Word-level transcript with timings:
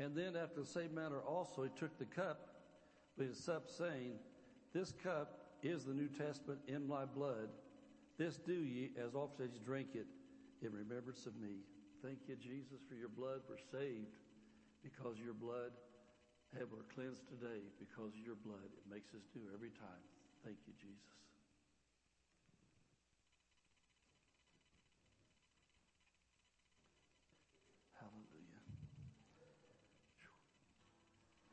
And 0.00 0.16
then 0.16 0.34
after 0.34 0.60
the 0.60 0.66
same 0.66 0.94
manner 0.94 1.20
also 1.20 1.62
he 1.62 1.68
took 1.78 1.96
the 1.98 2.06
cup, 2.06 2.48
with 3.16 3.28
his 3.28 3.38
sup 3.38 3.68
saying, 3.68 4.14
This 4.72 4.92
cup 4.92 5.40
is 5.62 5.84
the 5.84 5.92
New 5.92 6.08
Testament 6.08 6.58
in 6.66 6.88
my 6.88 7.04
blood. 7.04 7.50
This 8.18 8.38
do 8.38 8.54
ye 8.54 8.90
as 8.96 9.14
often 9.14 9.46
as 9.46 9.52
you 9.54 9.60
drink 9.64 9.88
it 9.94 10.06
in 10.62 10.72
remembrance 10.72 11.26
of 11.26 11.36
me. 11.36 11.60
Thank 12.02 12.20
you, 12.28 12.36
Jesus, 12.36 12.80
for 12.88 12.94
your 12.94 13.08
blood. 13.08 13.40
We're 13.48 13.60
saved 13.70 14.16
because 14.82 15.20
your 15.20 15.34
blood, 15.34 15.72
and 16.56 16.64
we're 16.72 16.88
cleansed 16.94 17.28
today 17.28 17.60
because 17.78 18.16
of 18.16 18.20
your 18.24 18.40
blood. 18.40 18.72
It 18.72 18.84
makes 18.88 19.12
us 19.12 19.24
new 19.36 19.44
every 19.52 19.70
time. 19.76 20.04
Thank 20.44 20.56
you, 20.66 20.72
Jesus. 20.80 21.20
Hallelujah. 28.00 28.64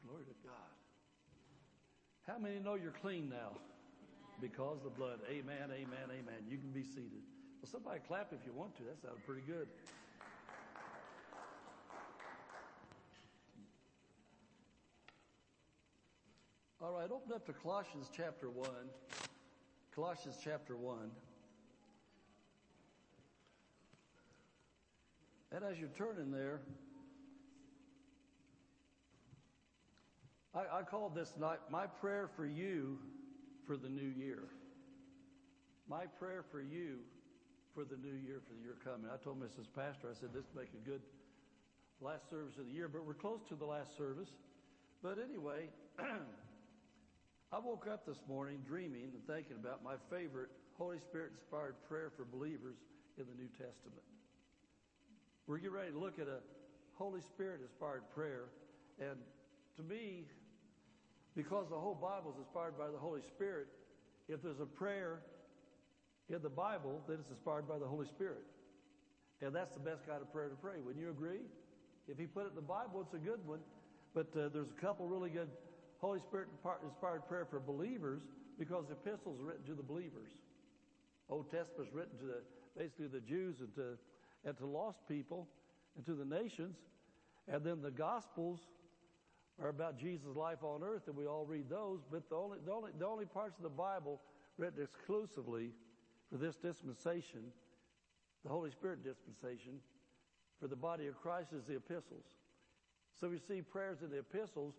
Glory 0.07 0.23
to 0.23 0.37
God. 0.47 0.75
How 2.27 2.37
many 2.37 2.59
know 2.59 2.75
you're 2.75 2.91
clean 2.91 3.29
now? 3.29 3.57
Because 4.41 4.79
the 4.83 4.89
blood. 4.89 5.19
Amen, 5.31 5.71
amen, 5.71 6.09
amen. 6.11 6.43
You 6.49 6.57
can 6.57 6.71
be 6.71 6.83
seated. 6.83 7.23
Well, 7.61 7.71
somebody 7.71 8.01
clap 8.05 8.33
if 8.33 8.45
you 8.45 8.51
want 8.51 8.75
to. 8.77 8.83
That 8.83 9.01
sounded 9.01 9.25
pretty 9.25 9.43
good. 9.47 9.67
All 16.81 16.91
right, 16.91 17.09
open 17.09 17.31
up 17.33 17.45
to 17.45 17.53
Colossians 17.53 18.11
chapter 18.15 18.49
1. 18.49 18.69
Colossians 19.95 20.35
chapter 20.43 20.75
1. 20.75 21.09
And 25.53 25.63
as 25.63 25.79
you're 25.79 25.89
turning 25.97 26.29
there, 26.29 26.59
I, 30.57 30.79
I 30.79 30.81
called 30.81 31.13
this 31.13 31.33
night 31.39 31.59
my 31.69 31.85
prayer 31.85 32.29
for 32.35 32.45
you 32.45 32.97
for 33.67 33.77
the 33.77 33.89
new 33.89 34.09
year. 34.17 34.49
My 35.87 36.05
prayer 36.17 36.43
for 36.51 36.61
you 36.61 36.97
for 37.75 37.85
the 37.85 37.95
new 37.95 38.15
year, 38.25 38.41
for 38.47 38.53
the 38.55 38.61
year 38.61 38.77
coming. 38.83 39.11
I 39.13 39.21
told 39.23 39.39
Mrs. 39.39 39.67
Pastor, 39.75 40.09
I 40.09 40.19
said, 40.19 40.33
this 40.33 40.45
make 40.55 40.69
a 40.73 40.89
good 40.89 41.01
last 42.01 42.29
service 42.29 42.57
of 42.57 42.65
the 42.65 42.73
year, 42.73 42.87
but 42.87 43.05
we're 43.05 43.13
close 43.13 43.39
to 43.49 43.55
the 43.55 43.65
last 43.65 43.95
service. 43.95 44.29
But 45.03 45.17
anyway, 45.21 45.69
I 45.99 47.59
woke 47.59 47.85
up 47.91 48.07
this 48.07 48.17
morning 48.27 48.57
dreaming 48.65 49.13
and 49.13 49.21
thinking 49.27 49.57
about 49.61 49.83
my 49.83 49.93
favorite 50.09 50.49
Holy 50.77 50.97
Spirit 50.99 51.33
inspired 51.37 51.75
prayer 51.87 52.11
for 52.17 52.25
believers 52.25 52.77
in 53.19 53.25
the 53.29 53.37
New 53.37 53.49
Testament. 53.49 54.05
We're 55.45 55.57
getting 55.59 55.73
ready 55.73 55.91
to 55.91 55.99
look 55.99 56.17
at 56.17 56.27
a 56.27 56.39
Holy 56.95 57.21
Spirit 57.21 57.61
inspired 57.61 58.09
prayer. 58.15 58.49
And 58.99 59.17
to 59.77 59.83
me, 59.83 60.25
because 61.37 61.69
the 61.69 61.77
whole 61.77 61.93
Bible 61.93 62.33
is 62.33 62.39
inspired 62.41 62.75
by 62.81 62.89
the 62.89 62.97
Holy 62.97 63.21
Spirit, 63.21 63.67
if 64.27 64.41
there's 64.41 64.59
a 64.59 64.65
prayer 64.65 65.21
in 66.33 66.41
the 66.41 66.49
Bible, 66.49 66.99
then 67.07 67.17
it's 67.21 67.29
inspired 67.29 67.69
by 67.69 67.77
the 67.77 67.85
Holy 67.85 68.07
Spirit. 68.07 68.41
And 69.41 69.53
that's 69.53 69.71
the 69.75 69.79
best 69.79 70.01
kind 70.09 70.19
of 70.19 70.33
prayer 70.33 70.49
to 70.49 70.55
pray. 70.55 70.81
Wouldn't 70.83 70.99
you 70.99 71.11
agree? 71.11 71.45
If 72.07 72.17
he 72.17 72.25
put 72.25 72.47
it 72.47 72.49
in 72.49 72.55
the 72.55 72.65
Bible, 72.65 73.05
it's 73.05 73.13
a 73.13 73.21
good 73.21 73.45
one. 73.45 73.59
But 74.15 74.33
uh, 74.33 74.49
there's 74.49 74.73
a 74.75 74.81
couple 74.81 75.05
really 75.05 75.29
good 75.29 75.49
Holy 76.01 76.19
Spirit 76.27 76.47
inspired 76.83 77.27
prayer 77.29 77.45
for 77.45 77.59
believers 77.59 78.21
because 78.57 78.85
the 78.89 78.93
epistles 78.93 79.39
are 79.39 79.43
written 79.43 79.65
to 79.65 79.75
the 79.75 79.83
believers. 79.83 80.33
Old 81.29 81.51
Testament 81.51 81.87
is 81.87 81.93
written 81.93 82.17
to 82.17 82.25
the, 82.25 82.41
basically 82.75 83.07
the 83.07 83.21
Jews 83.21 83.57
and 83.59 83.69
to, 83.75 83.93
and 84.43 84.57
to 84.57 84.65
lost 84.65 85.07
people 85.07 85.47
and 85.95 86.05
to 86.07 86.15
the 86.15 86.25
nations. 86.25 86.77
And 87.47 87.63
then 87.63 87.83
the 87.83 87.91
Gospels 87.91 88.59
are 89.61 89.69
about 89.69 89.97
Jesus' 89.97 90.35
life 90.35 90.63
on 90.63 90.83
earth 90.83 91.07
and 91.07 91.15
we 91.15 91.25
all 91.25 91.45
read 91.45 91.69
those, 91.69 92.01
but 92.11 92.29
the 92.29 92.35
only, 92.35 92.57
the 92.65 92.71
only, 92.71 92.91
the 92.97 93.05
only 93.05 93.25
parts 93.25 93.57
of 93.57 93.63
the 93.63 93.69
Bible 93.69 94.21
written 94.57 94.83
exclusively 94.83 95.71
for 96.31 96.37
this 96.37 96.55
dispensation, 96.55 97.41
the 98.43 98.49
Holy 98.49 98.71
Spirit 98.71 99.03
dispensation, 99.03 99.79
for 100.59 100.67
the 100.67 100.75
body 100.75 101.07
of 101.07 101.19
Christ 101.19 101.53
is 101.53 101.63
the 101.65 101.75
epistles. 101.75 102.25
So 103.19 103.29
we 103.29 103.39
see 103.39 103.61
prayers 103.61 103.99
in 104.03 104.11
the 104.11 104.19
epistles 104.19 104.75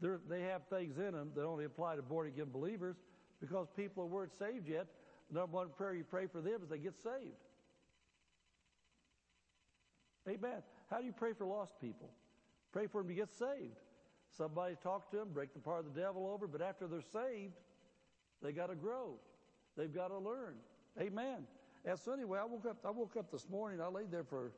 they're, 0.00 0.20
have 0.50 0.62
things 0.68 0.98
in 0.98 1.12
them 1.12 1.30
that 1.34 1.44
only 1.44 1.64
apply 1.64 1.96
to 1.96 2.02
born 2.02 2.26
again 2.26 2.48
believers 2.52 2.96
because 3.40 3.68
people 3.76 4.08
weren't 4.08 4.36
saved 4.36 4.68
yet. 4.68 4.86
The 5.30 5.40
number 5.40 5.56
one 5.56 5.68
prayer 5.76 5.94
you 5.94 6.04
pray 6.04 6.26
for 6.26 6.40
them 6.40 6.60
is 6.62 6.68
they 6.68 6.78
get 6.78 6.96
saved. 6.96 7.36
Amen. 10.28 10.62
How 10.90 10.98
do 10.98 11.06
you 11.06 11.12
pray 11.12 11.32
for 11.32 11.46
lost 11.46 11.80
people? 11.80 12.10
Pray 12.72 12.86
for 12.88 13.00
them 13.00 13.08
to 13.08 13.14
get 13.14 13.32
saved. 13.32 13.76
Somebody 14.36 14.76
talk 14.82 15.10
to 15.10 15.16
them, 15.16 15.28
break 15.32 15.54
the 15.54 15.60
power 15.60 15.78
of 15.78 15.94
the 15.94 16.00
devil 16.00 16.26
over, 16.26 16.46
but 16.46 16.60
after 16.60 16.86
they're 16.86 17.00
saved, 17.00 17.54
they 18.42 18.52
got 18.52 18.68
to 18.68 18.74
grow. 18.74 19.14
They've 19.76 19.92
got 19.92 20.08
to 20.08 20.18
learn. 20.18 20.56
Amen. 21.00 21.46
And 21.84 21.98
so 21.98 22.12
anyway, 22.12 22.38
I 22.40 22.44
woke 22.44 22.66
up. 22.66 22.78
I 22.84 22.90
woke 22.90 23.16
up 23.16 23.30
this 23.30 23.48
morning. 23.48 23.80
I 23.80 23.88
laid 23.88 24.10
there 24.10 24.24
for, 24.24 24.52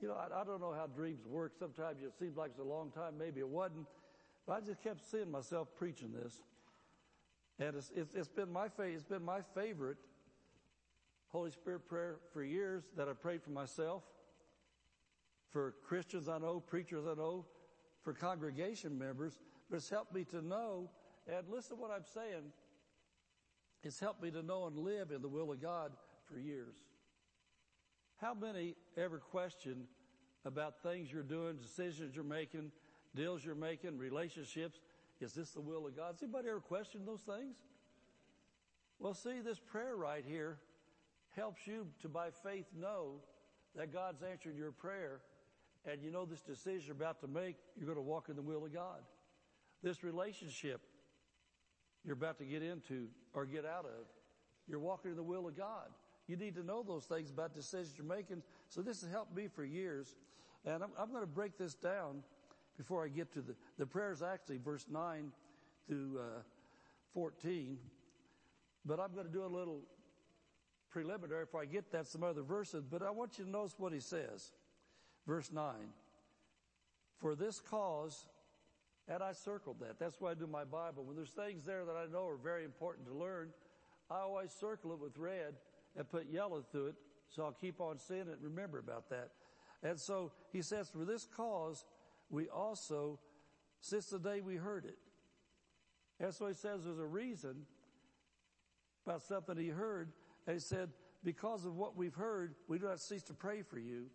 you 0.00 0.08
know, 0.08 0.14
I, 0.14 0.40
I 0.40 0.44
don't 0.44 0.60
know 0.60 0.72
how 0.72 0.86
dreams 0.86 1.24
work. 1.26 1.52
Sometimes 1.58 2.02
it 2.02 2.12
seems 2.18 2.36
like 2.36 2.50
it's 2.50 2.58
a 2.58 2.64
long 2.64 2.90
time. 2.90 3.14
Maybe 3.18 3.40
it 3.40 3.48
wasn't. 3.48 3.86
But 4.46 4.52
I 4.54 4.60
just 4.60 4.82
kept 4.82 5.08
seeing 5.10 5.30
myself 5.30 5.68
preaching 5.76 6.12
this. 6.12 6.42
And 7.58 7.76
it's, 7.76 7.90
it's, 7.94 8.14
it's 8.14 8.28
been 8.28 8.52
my 8.52 8.68
fa- 8.68 8.84
it's 8.84 9.04
been 9.04 9.24
my 9.24 9.40
favorite 9.54 9.98
Holy 11.28 11.50
Spirit 11.50 11.88
prayer 11.88 12.16
for 12.32 12.42
years 12.42 12.84
that 12.96 13.08
I 13.08 13.12
prayed 13.12 13.42
for 13.42 13.50
myself, 13.50 14.02
for 15.50 15.74
Christians 15.86 16.28
I 16.28 16.38
know, 16.38 16.60
preachers 16.60 17.04
I 17.06 17.14
know, 17.14 17.44
for 18.02 18.12
congregation 18.12 18.98
members, 18.98 19.38
but 19.70 19.76
it's 19.76 19.90
helped 19.90 20.14
me 20.14 20.24
to 20.24 20.40
know, 20.40 20.90
and 21.26 21.48
listen 21.48 21.76
to 21.76 21.82
what 21.82 21.90
I'm 21.90 22.04
saying, 22.14 22.52
it's 23.82 24.00
helped 24.00 24.22
me 24.22 24.30
to 24.30 24.42
know 24.42 24.66
and 24.66 24.76
live 24.76 25.10
in 25.10 25.22
the 25.22 25.28
will 25.28 25.52
of 25.52 25.60
God 25.60 25.92
for 26.26 26.38
years. 26.38 26.76
How 28.20 28.34
many 28.34 28.74
ever 28.96 29.18
question 29.18 29.86
about 30.44 30.82
things 30.82 31.12
you're 31.12 31.22
doing, 31.22 31.56
decisions 31.56 32.14
you're 32.14 32.24
making, 32.24 32.72
deals 33.14 33.44
you're 33.44 33.54
making, 33.54 33.98
relationships. 33.98 34.80
Is 35.20 35.32
this 35.32 35.50
the 35.50 35.60
will 35.60 35.86
of 35.86 35.96
God? 35.96 36.12
Has 36.12 36.22
anybody 36.22 36.48
ever 36.48 36.60
questioned 36.60 37.06
those 37.06 37.20
things? 37.20 37.56
Well, 38.98 39.14
see, 39.14 39.40
this 39.40 39.58
prayer 39.58 39.96
right 39.96 40.24
here 40.26 40.58
helps 41.36 41.66
you 41.66 41.86
to 42.02 42.08
by 42.08 42.30
faith 42.30 42.66
know 42.76 43.20
that 43.76 43.92
God's 43.92 44.22
answered 44.22 44.56
your 44.56 44.72
prayer 44.72 45.20
and 45.84 46.02
you 46.02 46.10
know 46.10 46.24
this 46.24 46.40
decision 46.40 46.82
you're 46.86 46.96
about 46.96 47.20
to 47.20 47.28
make, 47.28 47.56
you're 47.76 47.86
going 47.86 47.96
to 47.96 48.02
walk 48.02 48.28
in 48.28 48.36
the 48.36 48.42
will 48.42 48.64
of 48.64 48.72
God. 48.72 49.00
This 49.82 50.02
relationship 50.02 50.80
you're 52.04 52.14
about 52.14 52.38
to 52.38 52.44
get 52.44 52.62
into 52.62 53.08
or 53.34 53.44
get 53.44 53.64
out 53.64 53.84
of, 53.84 54.06
you're 54.66 54.78
walking 54.78 55.10
in 55.10 55.16
the 55.16 55.22
will 55.22 55.46
of 55.46 55.56
God. 55.56 55.88
You 56.26 56.36
need 56.36 56.54
to 56.56 56.62
know 56.62 56.82
those 56.82 57.04
things 57.04 57.30
about 57.30 57.54
decisions 57.54 57.94
you're 57.96 58.06
making. 58.06 58.42
So 58.68 58.82
this 58.82 59.00
has 59.00 59.10
helped 59.10 59.34
me 59.34 59.48
for 59.48 59.64
years. 59.64 60.14
And 60.64 60.82
I'm, 60.82 60.90
I'm 60.98 61.10
going 61.10 61.22
to 61.22 61.26
break 61.26 61.56
this 61.56 61.74
down 61.74 62.22
before 62.76 63.04
I 63.04 63.08
get 63.08 63.32
to 63.32 63.40
the, 63.40 63.54
the 63.78 63.86
prayers 63.86 64.22
actually 64.22 64.58
verse 64.58 64.86
9 64.90 65.32
through 65.86 66.18
uh, 66.18 66.42
14. 67.14 67.78
But 68.84 69.00
I'm 69.00 69.12
going 69.12 69.26
to 69.26 69.32
do 69.32 69.44
a 69.44 69.46
little 69.46 69.80
preliminary 70.90 71.44
before 71.44 71.62
I 71.62 71.66
get 71.66 71.90
that 71.92 72.06
some 72.06 72.22
other 72.22 72.42
verses, 72.42 72.84
but 72.88 73.02
I 73.02 73.10
want 73.10 73.38
you 73.38 73.44
to 73.44 73.50
notice 73.50 73.74
what 73.78 73.92
he 73.92 74.00
says. 74.00 74.52
Verse 75.28 75.52
9. 75.52 75.74
For 77.18 77.36
this 77.36 77.60
cause, 77.60 78.26
and 79.06 79.22
I 79.22 79.32
circled 79.32 79.76
that. 79.80 79.98
That's 80.00 80.20
why 80.20 80.32
I 80.32 80.34
do 80.34 80.46
my 80.46 80.64
Bible. 80.64 81.04
When 81.04 81.14
there's 81.14 81.30
things 81.30 81.64
there 81.64 81.84
that 81.84 81.96
I 81.96 82.10
know 82.10 82.26
are 82.26 82.36
very 82.36 82.64
important 82.64 83.06
to 83.06 83.14
learn, 83.14 83.50
I 84.10 84.20
always 84.20 84.50
circle 84.52 84.92
it 84.92 84.98
with 84.98 85.16
red 85.16 85.54
and 85.96 86.08
put 86.08 86.26
yellow 86.30 86.62
through 86.62 86.88
it 86.88 86.94
so 87.28 87.44
I'll 87.44 87.52
keep 87.52 87.80
on 87.80 87.98
seeing 87.98 88.22
it 88.22 88.38
and 88.40 88.42
remember 88.42 88.78
about 88.78 89.10
that. 89.10 89.30
And 89.82 90.00
so 90.00 90.32
he 90.50 90.62
says, 90.62 90.88
for 90.88 91.04
this 91.04 91.26
cause, 91.36 91.84
we 92.30 92.48
also, 92.48 93.18
since 93.80 94.06
the 94.06 94.18
day 94.18 94.40
we 94.40 94.56
heard 94.56 94.84
it. 94.84 94.98
And 96.20 96.34
so 96.34 96.46
he 96.46 96.54
says 96.54 96.84
there's 96.84 96.98
a 96.98 97.06
reason 97.06 97.66
about 99.06 99.22
something 99.22 99.56
he 99.56 99.68
heard. 99.68 100.12
And 100.46 100.54
he 100.54 100.60
said, 100.60 100.90
because 101.22 101.64
of 101.64 101.76
what 101.76 101.96
we've 101.96 102.14
heard, 102.14 102.54
we 102.66 102.78
do 102.78 102.86
not 102.86 103.00
cease 103.00 103.22
to 103.24 103.34
pray 103.34 103.62
for 103.62 103.78
you. 103.78 104.06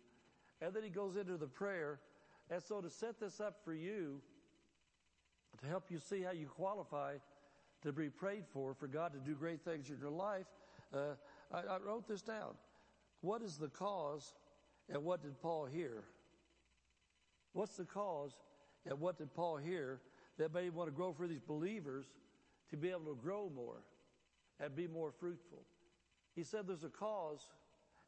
And 0.64 0.72
then 0.72 0.82
he 0.82 0.88
goes 0.88 1.16
into 1.16 1.36
the 1.36 1.46
prayer. 1.46 2.00
And 2.50 2.62
so 2.62 2.80
to 2.80 2.88
set 2.88 3.20
this 3.20 3.40
up 3.40 3.56
for 3.64 3.74
you, 3.74 4.20
to 5.60 5.66
help 5.66 5.90
you 5.90 5.98
see 5.98 6.22
how 6.22 6.32
you 6.32 6.46
qualify 6.46 7.16
to 7.82 7.92
be 7.92 8.08
prayed 8.08 8.44
for, 8.50 8.74
for 8.74 8.86
God 8.86 9.12
to 9.12 9.18
do 9.18 9.34
great 9.34 9.62
things 9.62 9.90
in 9.90 9.98
your 9.98 10.10
life, 10.10 10.46
uh, 10.94 11.16
I, 11.52 11.74
I 11.74 11.78
wrote 11.78 12.08
this 12.08 12.22
down. 12.22 12.54
What 13.20 13.42
is 13.42 13.56
the 13.56 13.68
cause 13.68 14.32
and 14.88 15.04
what 15.04 15.22
did 15.22 15.38
Paul 15.40 15.66
hear? 15.66 16.04
What's 17.52 17.76
the 17.76 17.84
cause 17.84 18.32
and 18.86 18.98
what 18.98 19.18
did 19.18 19.34
Paul 19.34 19.58
hear 19.58 20.00
that 20.38 20.52
made 20.54 20.68
him 20.68 20.74
want 20.74 20.88
to 20.88 20.94
grow 20.94 21.12
for 21.12 21.28
these 21.28 21.42
believers 21.42 22.06
to 22.70 22.76
be 22.76 22.88
able 22.88 23.14
to 23.14 23.18
grow 23.22 23.50
more 23.54 23.82
and 24.60 24.74
be 24.74 24.86
more 24.86 25.12
fruitful? 25.12 25.62
He 26.34 26.42
said 26.42 26.66
there's 26.66 26.84
a 26.84 26.88
cause 26.88 27.50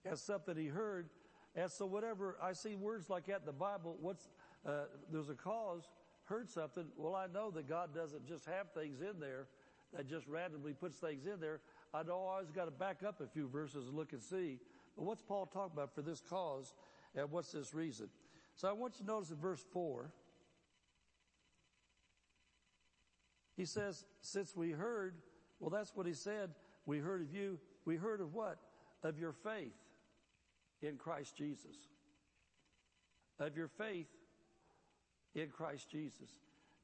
and 0.06 0.18
something 0.18 0.56
he 0.56 0.66
heard. 0.66 1.10
And 1.56 1.70
so 1.70 1.86
whatever 1.86 2.36
I 2.42 2.52
see 2.52 2.76
words 2.76 3.08
like 3.08 3.26
that 3.26 3.40
in 3.40 3.46
the 3.46 3.52
Bible, 3.52 3.96
what's 4.00 4.28
uh, 4.66 4.84
there's 5.10 5.30
a 5.30 5.34
cause, 5.34 5.88
heard 6.24 6.50
something. 6.50 6.84
Well, 6.96 7.14
I 7.14 7.26
know 7.32 7.50
that 7.52 7.68
God 7.68 7.94
doesn't 7.94 8.26
just 8.26 8.44
have 8.44 8.72
things 8.74 9.00
in 9.00 9.18
there 9.18 9.46
that 9.94 10.08
just 10.08 10.26
randomly 10.26 10.74
puts 10.74 10.96
things 10.98 11.24
in 11.24 11.40
there. 11.40 11.60
I 11.94 12.02
know 12.02 12.26
I 12.26 12.34
always 12.34 12.50
got 12.50 12.66
to 12.66 12.70
back 12.70 13.02
up 13.06 13.20
a 13.20 13.26
few 13.26 13.48
verses 13.48 13.86
and 13.86 13.96
look 13.96 14.12
and 14.12 14.22
see. 14.22 14.58
But 14.96 15.04
what's 15.04 15.22
Paul 15.22 15.46
talking 15.46 15.72
about 15.74 15.94
for 15.94 16.02
this 16.02 16.20
cause 16.20 16.74
and 17.14 17.30
what's 17.30 17.52
this 17.52 17.72
reason? 17.72 18.08
So 18.56 18.68
I 18.68 18.72
want 18.72 18.94
you 18.98 19.06
to 19.06 19.12
notice 19.12 19.30
in 19.30 19.36
verse 19.36 19.64
4, 19.72 20.10
he 23.56 23.64
says, 23.64 24.04
since 24.20 24.54
we 24.54 24.72
heard, 24.72 25.14
well, 25.60 25.70
that's 25.70 25.94
what 25.94 26.06
he 26.06 26.12
said. 26.12 26.50
We 26.84 26.98
heard 26.98 27.22
of 27.22 27.32
you. 27.32 27.58
We 27.86 27.96
heard 27.96 28.20
of 28.20 28.34
what? 28.34 28.58
Of 29.02 29.18
your 29.18 29.32
faith 29.32 29.72
in 30.82 30.96
Christ 30.96 31.36
Jesus. 31.36 31.76
Of 33.38 33.56
your 33.56 33.68
faith 33.68 34.08
in 35.34 35.48
Christ 35.48 35.90
Jesus. 35.90 36.30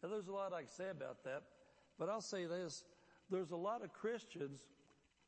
Now, 0.02 0.10
there's 0.10 0.28
a 0.28 0.32
lot 0.32 0.52
I 0.52 0.62
can 0.62 0.70
say 0.70 0.90
about 0.90 1.24
that, 1.24 1.42
but 1.98 2.08
I'll 2.08 2.20
say 2.20 2.46
this. 2.46 2.84
There's 3.30 3.52
a 3.52 3.56
lot 3.56 3.82
of 3.82 3.92
Christians 3.92 4.60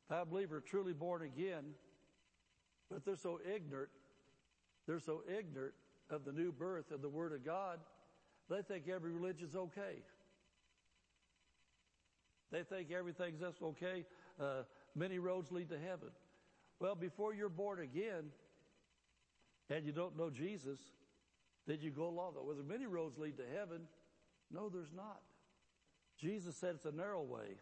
I 0.09 0.23
believe 0.23 0.51
are 0.51 0.61
truly 0.61 0.93
born 0.93 1.23
again, 1.23 1.63
but 2.91 3.03
they're 3.05 3.15
so 3.15 3.39
ignorant. 3.43 3.89
They're 4.85 4.99
so 4.99 5.23
ignorant 5.27 5.73
of 6.09 6.25
the 6.25 6.31
new 6.31 6.51
birth 6.51 6.91
and 6.91 7.01
the 7.01 7.09
Word 7.09 7.33
of 7.33 7.43
God, 7.43 7.79
they 8.49 8.61
think 8.61 8.87
every 8.87 9.11
religion's 9.11 9.55
okay. 9.55 10.03
They 12.51 12.63
think 12.63 12.91
everything's 12.91 13.39
just 13.39 13.61
okay. 13.61 14.05
Uh, 14.39 14.63
many 14.95 15.17
roads 15.17 15.51
lead 15.51 15.69
to 15.69 15.79
heaven. 15.79 16.09
Well, 16.79 16.95
before 16.95 17.33
you're 17.33 17.49
born 17.49 17.79
again 17.79 18.25
and 19.69 19.85
you 19.85 19.91
don't 19.91 20.17
know 20.17 20.29
Jesus, 20.29 20.79
did 21.67 21.81
you 21.81 21.91
go 21.91 22.07
along? 22.07 22.33
Was 22.45 22.57
there 22.57 22.65
many 22.65 22.85
roads 22.85 23.17
lead 23.17 23.37
to 23.37 23.43
heaven? 23.57 23.81
No, 24.51 24.69
there's 24.69 24.93
not. 24.95 25.21
Jesus 26.19 26.55
said 26.55 26.75
it's 26.75 26.85
a 26.85 26.91
narrow 26.91 27.21
way. 27.21 27.57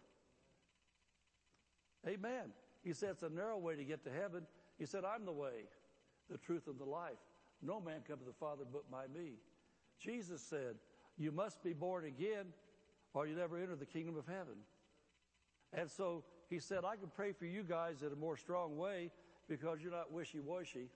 Amen. 2.08 2.52
He 2.84 2.94
said 2.94 3.12
it's 3.12 3.24
a 3.24 3.30
narrow 3.30 3.58
way 3.58 3.76
to 3.76 3.84
get 3.84 4.04
to 4.04 4.12
heaven. 4.12 4.46
He 4.78 4.86
said, 4.86 5.04
I'm 5.06 5.26
the 5.26 5.32
way, 5.32 5.68
the 6.30 6.38
truth, 6.38 6.68
and 6.68 6.78
the 6.78 6.86
life. 6.86 7.20
No 7.62 7.80
man 7.80 8.02
come 8.06 8.20
to 8.20 8.26
the 8.26 8.34
Father 8.34 8.64
but 8.72 8.92
by 8.92 9.08
me. 9.08 9.36
Jesus 10.00 10.42
said, 10.42 10.76
You 11.18 11.32
must 11.32 11.64
be 11.64 11.72
born 11.72 12.04
again, 12.04 12.48
or 13.14 13.26
you 13.26 13.36
never 13.36 13.58
enter 13.58 13.76
the 13.76 13.86
kingdom 13.86 14.18
of 14.18 14.28
heaven. 14.28 14.56
And 15.72 15.90
so 15.90 16.26
he 16.50 16.60
said, 16.60 16.80
I 16.86 16.98
can 16.98 17.10
pray 17.16 17.32
for 17.32 17.46
you 17.46 17.64
guys 17.64 18.02
in 18.02 18.12
a 18.12 18.16
more 18.16 18.36
strong 18.36 18.78
way 18.78 19.12
because 19.48 19.80
you're 19.82 19.92
not 19.92 20.12
wishy 20.12 20.40
washy 20.40 20.90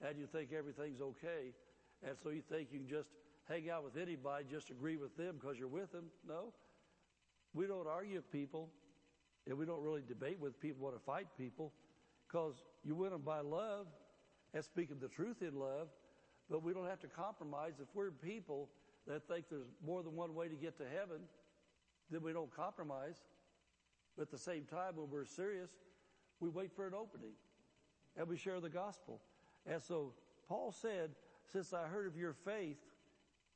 and 0.00 0.18
you 0.18 0.26
think 0.26 0.52
everything's 0.52 1.00
okay. 1.00 1.54
And 2.06 2.16
so 2.22 2.30
you 2.30 2.42
think 2.50 2.68
you 2.72 2.80
can 2.80 2.88
just 2.88 3.08
hang 3.48 3.70
out 3.70 3.84
with 3.84 3.96
anybody, 3.96 4.44
just 4.50 4.70
agree 4.70 4.96
with 4.96 5.16
them 5.16 5.36
because 5.40 5.58
you're 5.58 5.68
with 5.68 5.92
them. 5.92 6.06
No. 6.26 6.52
We 7.54 7.66
don't 7.66 7.86
argue 7.86 8.16
with 8.16 8.30
people, 8.30 8.68
and 9.46 9.56
we 9.56 9.64
don't 9.64 9.82
really 9.82 10.02
debate 10.06 10.38
with 10.40 10.60
people, 10.60 10.84
want 10.84 10.96
to 10.96 11.02
fight 11.02 11.26
people, 11.38 11.72
because 12.26 12.54
you 12.84 12.94
win 12.94 13.10
them 13.10 13.22
by 13.22 13.40
love 13.40 13.86
and 14.52 14.62
speaking 14.64 14.96
the 15.00 15.08
truth 15.08 15.42
in 15.42 15.58
love, 15.58 15.88
but 16.50 16.62
we 16.62 16.72
don't 16.72 16.86
have 16.86 17.00
to 17.00 17.06
compromise. 17.06 17.74
If 17.80 17.88
we're 17.94 18.10
people 18.10 18.68
that 19.06 19.26
think 19.28 19.46
there's 19.48 19.68
more 19.84 20.02
than 20.02 20.14
one 20.16 20.34
way 20.34 20.48
to 20.48 20.54
get 20.54 20.76
to 20.78 20.84
heaven, 20.84 21.20
then 22.10 22.22
we 22.22 22.32
don't 22.32 22.54
compromise. 22.54 23.16
But 24.16 24.22
at 24.22 24.30
the 24.30 24.38
same 24.38 24.64
time, 24.64 24.96
when 24.96 25.10
we're 25.10 25.24
serious, 25.24 25.70
we 26.40 26.48
wait 26.48 26.72
for 26.74 26.86
an 26.86 26.94
opening 26.94 27.32
and 28.16 28.26
we 28.28 28.36
share 28.36 28.60
the 28.60 28.70
gospel. 28.70 29.20
And 29.70 29.82
so 29.82 30.12
Paul 30.48 30.72
said, 30.72 31.10
since 31.52 31.72
I 31.72 31.86
heard 31.86 32.06
of 32.06 32.16
your 32.16 32.32
faith, 32.32 32.78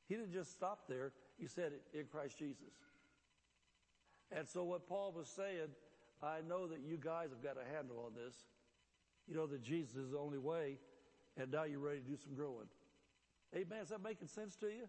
he 0.07 0.15
didn't 0.15 0.33
just 0.33 0.53
stop 0.53 0.87
there. 0.87 1.13
He 1.37 1.47
said 1.47 1.71
it 1.73 1.97
in 1.97 2.05
Christ 2.05 2.37
Jesus. 2.37 2.73
And 4.31 4.47
so 4.47 4.63
what 4.63 4.87
Paul 4.87 5.13
was 5.15 5.27
saying, 5.27 5.69
I 6.21 6.39
know 6.47 6.67
that 6.67 6.79
you 6.85 6.97
guys 6.97 7.29
have 7.29 7.43
got 7.43 7.57
a 7.61 7.75
handle 7.75 8.03
on 8.05 8.13
this. 8.13 8.35
You 9.27 9.35
know 9.35 9.47
that 9.47 9.63
Jesus 9.63 9.95
is 9.95 10.11
the 10.11 10.17
only 10.17 10.37
way, 10.37 10.77
and 11.37 11.51
now 11.51 11.63
you're 11.63 11.79
ready 11.79 11.99
to 11.99 12.05
do 12.05 12.17
some 12.17 12.35
growing. 12.35 12.67
Amen. 13.55 13.79
Is 13.81 13.89
that 13.89 14.01
making 14.01 14.27
sense 14.27 14.55
to 14.57 14.67
you? 14.67 14.87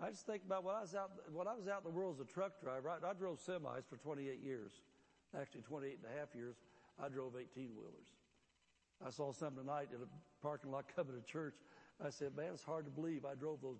I 0.00 0.10
just 0.10 0.26
think 0.26 0.44
about 0.44 0.62
when 0.64 0.76
I 0.76 0.80
was 0.80 0.94
out 0.94 1.10
when 1.32 1.48
I 1.48 1.54
was 1.54 1.66
out 1.66 1.82
in 1.84 1.92
the 1.92 1.96
world 1.96 2.16
as 2.16 2.20
a 2.20 2.32
truck 2.32 2.60
driver. 2.60 2.88
I, 2.88 3.04
I 3.04 3.12
drove 3.14 3.38
semis 3.40 3.82
for 3.88 3.96
28 3.96 4.40
years, 4.44 4.70
actually 5.38 5.62
28 5.62 5.98
and 6.02 6.14
a 6.14 6.18
half 6.18 6.34
years. 6.34 6.56
I 7.02 7.08
drove 7.08 7.34
18 7.34 7.70
wheelers. 7.74 8.17
I 9.04 9.10
saw 9.10 9.32
something 9.32 9.64
tonight 9.64 9.88
in 9.94 10.02
a 10.02 10.42
parking 10.42 10.70
lot 10.70 10.84
coming 10.96 11.14
to 11.14 11.22
church. 11.30 11.54
I 12.04 12.10
said, 12.10 12.36
man, 12.36 12.50
it's 12.52 12.62
hard 12.62 12.84
to 12.84 12.90
believe 12.90 13.24
I 13.24 13.34
drove 13.34 13.60
those 13.60 13.78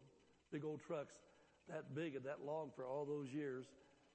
big 0.51 0.65
old 0.65 0.81
trucks 0.81 1.15
that 1.69 1.95
big 1.95 2.17
and 2.17 2.25
that 2.25 2.45
long 2.45 2.71
for 2.75 2.87
all 2.87 3.05
those 3.05 3.29
years. 3.33 3.67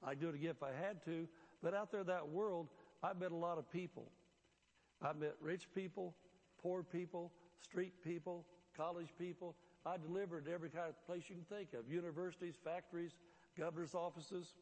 I'd 0.02 0.20
do 0.20 0.28
it 0.28 0.34
again 0.34 0.50
if 0.50 0.62
I 0.62 0.70
had 0.72 1.04
to. 1.04 1.26
But 1.62 1.74
out 1.74 1.90
there 1.90 2.00
in 2.00 2.06
that 2.08 2.28
world, 2.28 2.68
I 3.02 3.12
met 3.14 3.30
a 3.32 3.36
lot 3.36 3.58
of 3.58 3.70
people. 3.70 4.10
I 5.02 5.12
met 5.12 5.34
rich 5.40 5.68
people, 5.74 6.14
poor 6.62 6.82
people, 6.82 7.32
street 7.62 7.92
people, 8.02 8.44
college 8.76 9.08
people. 9.18 9.54
I 9.86 9.96
delivered 9.96 10.46
to 10.46 10.52
every 10.52 10.70
kind 10.70 10.88
of 10.88 11.06
place 11.06 11.24
you 11.28 11.36
can 11.36 11.44
think 11.56 11.74
of 11.74 11.90
universities, 11.90 12.54
factories, 12.62 13.12
governor's 13.58 13.94
offices. 13.94 14.54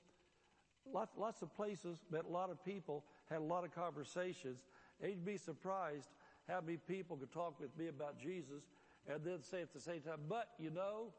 Lots, 0.92 1.12
lots 1.16 1.42
of 1.42 1.54
places, 1.54 1.98
met 2.10 2.24
a 2.24 2.32
lot 2.32 2.50
of 2.50 2.62
people, 2.64 3.04
had 3.30 3.38
a 3.38 3.44
lot 3.44 3.64
of 3.64 3.74
conversations. 3.74 4.58
And 5.00 5.10
you'd 5.10 5.24
be 5.24 5.36
surprised 5.36 6.08
how 6.48 6.60
many 6.60 6.76
people 6.76 7.16
could 7.16 7.32
talk 7.32 7.60
with 7.60 7.76
me 7.78 7.88
about 7.88 8.18
Jesus 8.18 8.64
and 9.08 9.24
then 9.24 9.42
say 9.42 9.62
at 9.62 9.72
the 9.72 9.80
same 9.80 10.00
time, 10.00 10.20
but 10.28 10.48
you 10.58 10.70
know, 10.70 11.12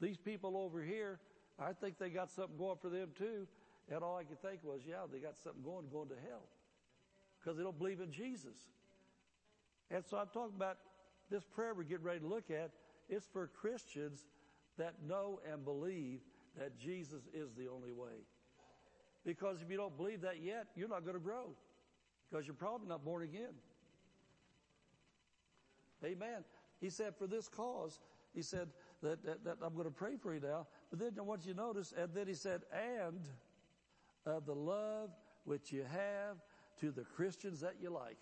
these 0.00 0.16
people 0.16 0.56
over 0.56 0.82
here, 0.82 1.20
I 1.58 1.72
think 1.72 1.98
they 1.98 2.10
got 2.10 2.30
something 2.30 2.56
going 2.56 2.78
for 2.80 2.88
them 2.88 3.10
too. 3.16 3.46
And 3.90 4.02
all 4.02 4.16
I 4.16 4.24
could 4.24 4.40
think 4.40 4.60
was, 4.62 4.80
yeah, 4.86 5.04
they 5.10 5.18
got 5.18 5.36
something 5.36 5.62
going, 5.62 5.86
going 5.92 6.08
to 6.08 6.14
hell. 6.28 6.48
Because 7.38 7.58
they 7.58 7.62
don't 7.62 7.78
believe 7.78 8.00
in 8.00 8.10
Jesus. 8.10 8.56
And 9.90 10.02
so 10.04 10.16
I'm 10.16 10.28
talking 10.28 10.56
about 10.56 10.78
this 11.30 11.44
prayer 11.44 11.74
we're 11.74 11.82
getting 11.84 12.04
ready 12.04 12.20
to 12.20 12.26
look 12.26 12.50
at. 12.50 12.70
It's 13.08 13.26
for 13.26 13.46
Christians 13.48 14.26
that 14.78 14.94
know 15.06 15.40
and 15.50 15.64
believe 15.64 16.20
that 16.58 16.78
Jesus 16.78 17.22
is 17.34 17.52
the 17.56 17.68
only 17.68 17.92
way. 17.92 18.24
Because 19.24 19.60
if 19.62 19.70
you 19.70 19.76
don't 19.76 19.96
believe 19.96 20.22
that 20.22 20.42
yet, 20.42 20.68
you're 20.74 20.88
not 20.88 21.04
going 21.04 21.14
to 21.16 21.22
grow. 21.22 21.50
Because 22.30 22.46
you're 22.46 22.54
probably 22.54 22.88
not 22.88 23.04
born 23.04 23.22
again. 23.22 23.52
Amen. 26.04 26.44
He 26.80 26.90
said, 26.90 27.14
for 27.16 27.26
this 27.26 27.48
cause, 27.48 28.00
he 28.34 28.42
said 28.42 28.68
that, 29.02 29.24
that, 29.24 29.44
that 29.44 29.56
I'm 29.62 29.74
going 29.74 29.86
to 29.86 29.90
pray 29.90 30.16
for 30.16 30.34
you 30.34 30.40
now. 30.40 30.66
But 30.90 30.98
then 30.98 31.12
I 31.18 31.22
want 31.22 31.46
you 31.46 31.52
to 31.52 31.58
notice, 31.58 31.92
and 31.96 32.12
then 32.12 32.26
he 32.26 32.34
said, 32.34 32.62
and 32.72 33.20
of 34.26 34.46
the 34.46 34.54
love 34.54 35.10
which 35.44 35.72
you 35.72 35.84
have 35.84 36.36
to 36.80 36.90
the 36.90 37.04
Christians 37.04 37.60
that 37.60 37.74
you 37.80 37.90
like. 37.90 38.18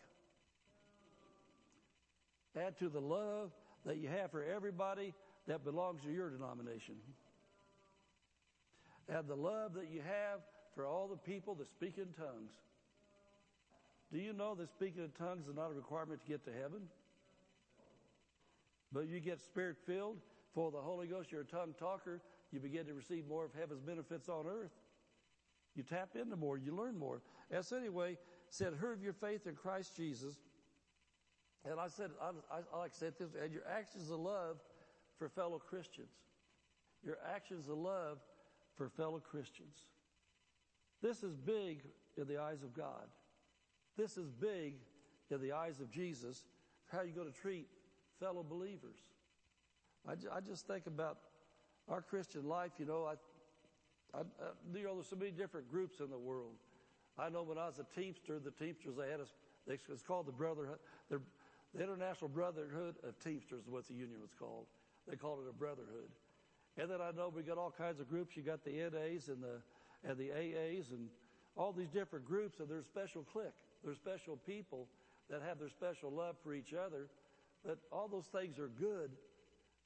Add 2.57 2.79
to 2.79 2.89
the 2.89 3.01
love 3.01 3.53
that 3.87 3.97
you 3.97 4.09
have 4.09 4.31
for 4.31 4.45
everybody 4.45 5.15
that 5.47 5.65
belongs 5.65 6.03
to 6.03 6.11
your 6.11 6.31
denomination. 6.31 6.97
Add 9.11 9.27
the 9.27 9.37
love 9.37 9.75
that 9.75 9.91
you 9.91 10.01
have 10.01 10.41
for 10.75 10.87
all 10.87 11.09
the 11.09 11.17
people 11.17 11.55
that 11.57 11.69
speak 11.69 11.99
in 11.99 12.13
tongues. 12.13 12.53
Do 14.13 14.19
you 14.19 14.33
know 14.33 14.55
that 14.55 14.69
speaking 14.69 15.03
in 15.03 15.11
tongues 15.11 15.49
is 15.49 15.57
not 15.57 15.71
a 15.71 15.75
requirement 15.75 16.21
to 16.21 16.27
get 16.27 16.45
to 16.45 16.53
heaven? 16.53 16.83
But 18.93 19.09
you 19.09 19.21
get 19.21 19.41
spirit 19.41 19.77
filled, 19.87 20.19
of 20.55 20.73
the 20.73 20.81
Holy 20.81 21.07
Ghost, 21.07 21.33
you're 21.33 21.41
a 21.41 21.47
tongue 21.47 21.75
talker, 21.79 22.21
you 22.51 22.61
begin 22.61 22.85
to 22.87 22.95
receive 22.95 23.27
more 23.27 23.45
of 23.45 23.53
heaven's 23.59 23.81
benefits 23.81 24.29
on 24.29 24.47
earth. 24.47 24.73
You 25.75 25.83
tap 25.83 26.11
into 26.15 26.37
more, 26.37 26.59
you 26.59 26.77
learn 26.77 26.99
more. 26.99 27.23
As 27.51 27.73
anyway, 27.73 28.19
said, 28.51 28.75
heard 28.75 28.99
of 28.99 29.03
your 29.03 29.15
faith 29.15 29.47
in 29.47 29.55
Christ 29.55 29.97
Jesus. 29.97 30.37
And 31.65 31.81
I 31.81 31.89
said, 31.89 32.11
I, 32.21 32.31
I, 32.55 32.61
I 32.75 32.79
like 32.79 32.93
say 32.93 33.09
this, 33.19 33.31
and 33.43 33.53
your 33.53 33.63
actions 33.67 34.11
of 34.11 34.19
love 34.19 34.57
for 35.19 35.29
fellow 35.29 35.59
Christians. 35.59 36.13
Your 37.03 37.17
actions 37.35 37.69
of 37.69 37.79
love 37.79 38.19
for 38.77 38.89
fellow 38.91 39.21
Christians. 39.21 39.77
This 41.03 41.23
is 41.23 41.35
big 41.35 41.83
in 42.19 42.27
the 42.27 42.39
eyes 42.39 42.63
of 42.63 42.75
God. 42.75 43.07
This 43.97 44.19
is 44.19 44.31
big 44.31 44.75
in 45.31 45.41
the 45.41 45.53
eyes 45.53 45.81
of 45.81 45.91
Jesus. 45.91 46.45
How 46.91 47.03
you 47.03 47.13
going 47.13 47.31
to 47.31 47.39
treat 47.39 47.67
fellow 48.23 48.45
believers. 48.49 48.99
I, 50.07 50.13
I 50.35 50.41
just 50.41 50.67
think 50.67 50.87
about 50.87 51.19
our 51.89 52.01
Christian 52.01 52.47
life, 52.47 52.71
you 52.79 52.87
know, 52.87 53.05
I, 53.05 53.15
I, 54.17 54.21
uh, 54.21 54.25
you 54.75 54.85
know, 54.85 54.95
there's 54.95 55.09
so 55.09 55.17
many 55.17 55.33
different 55.33 55.69
groups 55.71 55.99
in 55.99 56.09
the 56.09 56.19
world. 56.19 56.55
I 57.19 57.29
know 57.29 57.43
when 57.43 57.59
I 57.59 57.67
was 57.67 57.81
a 57.81 58.01
Teamster, 58.01 58.39
the 58.39 58.53
Teamsters, 58.53 58.95
they 58.97 59.11
had 59.11 59.21
us, 59.21 59.35
it's 59.67 60.03
called 60.03 60.27
the 60.27 60.33
Brotherhood, 60.33 60.79
the, 61.11 61.21
the 61.75 61.83
International 61.83 62.29
Brotherhood 62.29 62.97
of 63.03 63.19
Teamsters 63.19 63.65
is 63.65 63.69
what 63.69 63.87
the 63.89 63.95
union 63.95 64.21
was 64.21 64.31
called. 64.39 64.67
They 65.09 65.17
called 65.17 65.41
it 65.45 65.51
a 65.51 65.53
brotherhood. 65.53 66.11
And 66.79 66.89
then 66.89 67.01
I 67.01 67.11
know 67.11 67.33
we 67.35 67.43
got 67.43 67.59
all 67.59 67.75
kinds 67.77 67.99
of 67.99 68.09
groups. 68.09 68.37
You 68.37 68.43
got 68.43 68.65
the 68.65 68.71
NAs 68.71 69.29
and 69.29 69.43
the, 69.43 69.59
and 70.09 70.17
the 70.17 70.31
AAs 70.31 70.93
and 70.93 71.09
all 71.57 71.73
these 71.73 71.89
different 71.89 72.25
groups, 72.25 72.61
and 72.61 72.69
there's 72.69 72.87
special 72.87 73.25
clique. 73.25 73.53
There's 73.85 73.97
special 73.97 74.37
people 74.47 74.87
that 75.29 75.43
have 75.43 75.59
their 75.59 75.69
special 75.69 76.11
love 76.11 76.37
for 76.43 76.55
each 76.55 76.73
other. 76.73 77.09
But 77.65 77.79
all 77.91 78.09
those 78.09 78.27
things 78.27 78.59
are 78.59 78.69
good. 78.69 79.11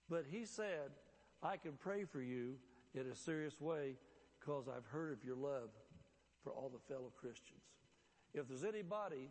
But 0.08 0.24
he 0.30 0.44
said, 0.44 0.90
I 1.42 1.56
can 1.56 1.72
pray 1.78 2.04
for 2.04 2.20
you 2.20 2.54
in 2.94 3.06
a 3.10 3.14
serious 3.14 3.60
way 3.60 3.96
because 4.40 4.66
I've 4.68 4.86
heard 4.86 5.12
of 5.12 5.24
your 5.24 5.36
love 5.36 5.70
for 6.42 6.50
all 6.52 6.70
the 6.70 6.92
fellow 6.92 7.12
Christians. 7.20 7.62
If 8.32 8.48
there's 8.48 8.64
anybody 8.64 9.30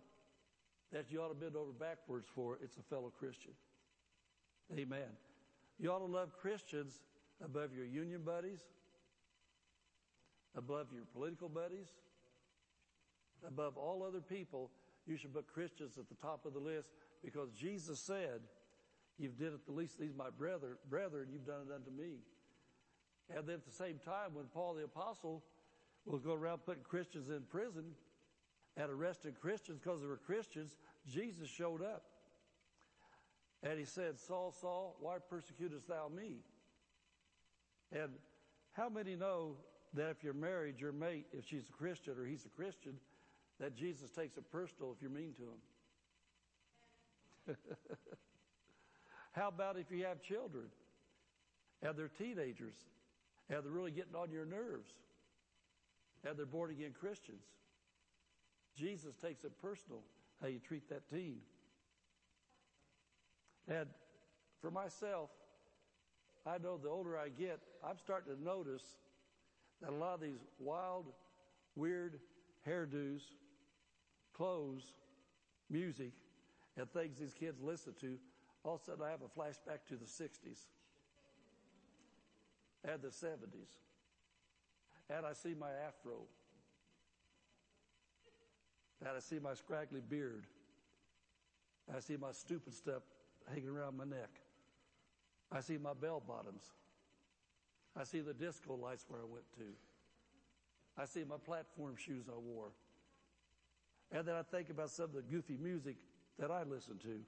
that 0.92 1.12
you 1.12 1.22
ought 1.22 1.30
to 1.30 1.36
bend 1.36 1.56
over 1.56 1.72
backwards 1.72 2.28
for, 2.34 2.60
it's 2.62 2.78
a 2.78 2.84
fellow 2.84 3.12
Christian. 3.18 3.52
Amen. 4.78 5.10
You 5.80 5.92
ought 5.92 6.00
to 6.00 6.06
love 6.06 6.38
Christians 6.40 7.00
above 7.44 7.74
your 7.76 7.86
union 7.86 8.22
buddies, 8.24 8.60
above 10.58 10.88
your 10.94 11.04
political 11.14 11.50
buddies, 11.50 11.88
above 13.48 13.78
all 13.78 14.04
other 14.04 14.22
people. 14.22 14.72
You 15.06 15.18
should 15.18 15.34
put 15.34 15.48
Christians 15.54 15.98
at 15.98 16.10
the 16.10 16.16
top 16.16 16.46
of 16.46 16.54
the 16.54 16.60
list 16.60 16.90
because 17.24 17.52
Jesus 17.52 18.00
said, 18.00 18.42
You've 19.18 19.38
did 19.38 19.54
it 19.54 19.66
the 19.66 19.72
least 19.72 19.98
these 19.98 20.14
my 20.16 20.30
brother, 20.30 20.78
brethren, 20.90 21.28
you've 21.32 21.46
done 21.46 21.68
it 21.70 21.74
unto 21.74 21.90
me. 21.90 22.18
And 23.34 23.48
then 23.48 23.56
at 23.56 23.66
the 23.66 23.72
same 23.72 23.98
time, 24.04 24.34
when 24.34 24.46
Paul 24.46 24.74
the 24.74 24.84
apostle 24.84 25.44
was 26.06 26.22
going 26.22 26.40
around 26.40 26.60
putting 26.66 26.84
Christians 26.84 27.30
in 27.30 27.42
prison 27.50 27.86
and 28.78 28.92
arresting 28.92 29.34
Christians 29.42 29.80
because 29.82 30.02
they 30.02 30.08
were 30.08 30.18
Christians, 30.18 30.76
Jesus 31.08 31.48
showed 31.48 31.82
up. 31.82 32.04
And 33.64 33.80
he 33.80 33.86
said, 33.86 34.20
Saul, 34.20 34.54
Saul, 34.60 34.98
why 35.00 35.18
persecutest 35.30 35.88
thou 35.88 36.10
me? 36.14 36.42
And 37.92 38.12
how 38.74 38.90
many 38.90 39.16
know 39.16 39.56
that 39.94 40.10
if 40.10 40.24
you're 40.24 40.34
married, 40.34 40.80
your 40.80 40.92
mate, 40.92 41.26
if 41.32 41.48
she's 41.48 41.70
a 41.70 41.72
Christian 41.72 42.16
or 42.20 42.26
he's 42.26 42.46
a 42.46 42.50
Christian, 42.50 42.96
that 43.60 43.76
Jesus 43.76 44.12
takes 44.12 44.38
it 44.38 44.52
personal 44.52 44.92
if 44.96 45.02
you're 45.02 45.10
mean 45.10 45.34
to 45.38 45.44
him? 45.44 45.62
How 49.32 49.50
about 49.50 49.78
if 49.78 49.92
you 49.92 50.06
have 50.06 50.22
children 50.22 50.66
and 51.82 51.98
they're 51.98 52.08
teenagers 52.08 52.76
and 53.50 53.64
they're 53.64 53.72
really 53.72 53.92
getting 53.92 54.16
on 54.16 54.32
your 54.32 54.46
nerves 54.46 54.92
and 56.28 56.38
they're 56.38 56.46
born 56.46 56.72
again 56.72 56.94
Christians? 56.98 57.44
Jesus 58.76 59.16
takes 59.16 59.44
it 59.44 59.52
personal 59.62 60.02
how 60.42 60.48
you 60.48 60.60
treat 60.60 60.90
that 60.90 61.10
teen. 61.10 61.38
And 63.68 63.88
for 64.62 64.70
myself, 64.70 65.30
I 66.46 66.58
know 66.58 66.78
the 66.78 66.90
older 66.90 67.18
I 67.18 67.30
get, 67.30 67.60
I'm 67.84 67.98
starting 67.98 68.36
to 68.36 68.44
notice 68.44 68.84
that 69.82 69.92
a 69.92 69.96
lot 69.96 70.16
of 70.16 70.22
these 70.22 70.40
wild, 70.60 71.06
weird 71.76 72.20
hairdos, 72.68 73.22
clothes, 74.36 74.94
music, 75.70 76.12
and 76.78 76.92
things 76.92 77.18
these 77.18 77.34
kids 77.34 77.62
listen 77.62 77.94
to 78.02 78.18
all 78.66 78.76
of 78.76 78.82
a 78.82 78.84
sudden, 78.86 79.04
I 79.06 79.12
have 79.12 79.22
a 79.22 79.40
flashback 79.40 79.86
to 79.90 79.96
the 79.96 80.06
60s 80.06 80.66
and 82.84 83.02
the 83.02 83.10
70s. 83.10 83.78
And 85.10 85.24
I 85.24 85.34
see 85.34 85.54
my 85.54 85.70
afro. 85.88 86.24
And 89.02 89.10
I 89.16 89.20
see 89.20 89.38
my 89.38 89.54
scraggly 89.54 90.02
beard. 90.02 90.46
I 91.96 92.00
see 92.00 92.18
my 92.18 92.32
stupid 92.32 92.74
stuff 92.74 93.04
hanging 93.48 93.70
around 93.70 93.98
my 93.98 94.06
neck. 94.06 94.42
I 95.52 95.62
see 95.62 95.78
my 95.78 95.94
bell 95.94 96.24
bottoms. 96.28 96.72
I 97.96 98.04
see 98.04 98.22
the 98.22 98.34
disco 98.34 98.76
lights 98.76 99.06
where 99.08 99.22
I 99.22 99.26
went 99.26 99.46
to. 99.58 99.66
I 100.98 101.06
see 101.06 101.24
my 101.24 101.38
platform 101.38 101.96
shoes 101.98 102.26
I 102.30 102.40
wore. 102.40 102.72
And 104.12 104.28
then 104.28 104.36
I 104.36 104.42
think 104.42 104.72
about 104.72 104.90
some 104.90 105.06
of 105.06 105.14
the 105.14 105.22
goofy 105.22 105.58
music 105.62 105.98
that 106.40 106.52
I 106.52 106.64
listen 106.64 106.98
to. 107.00 107.20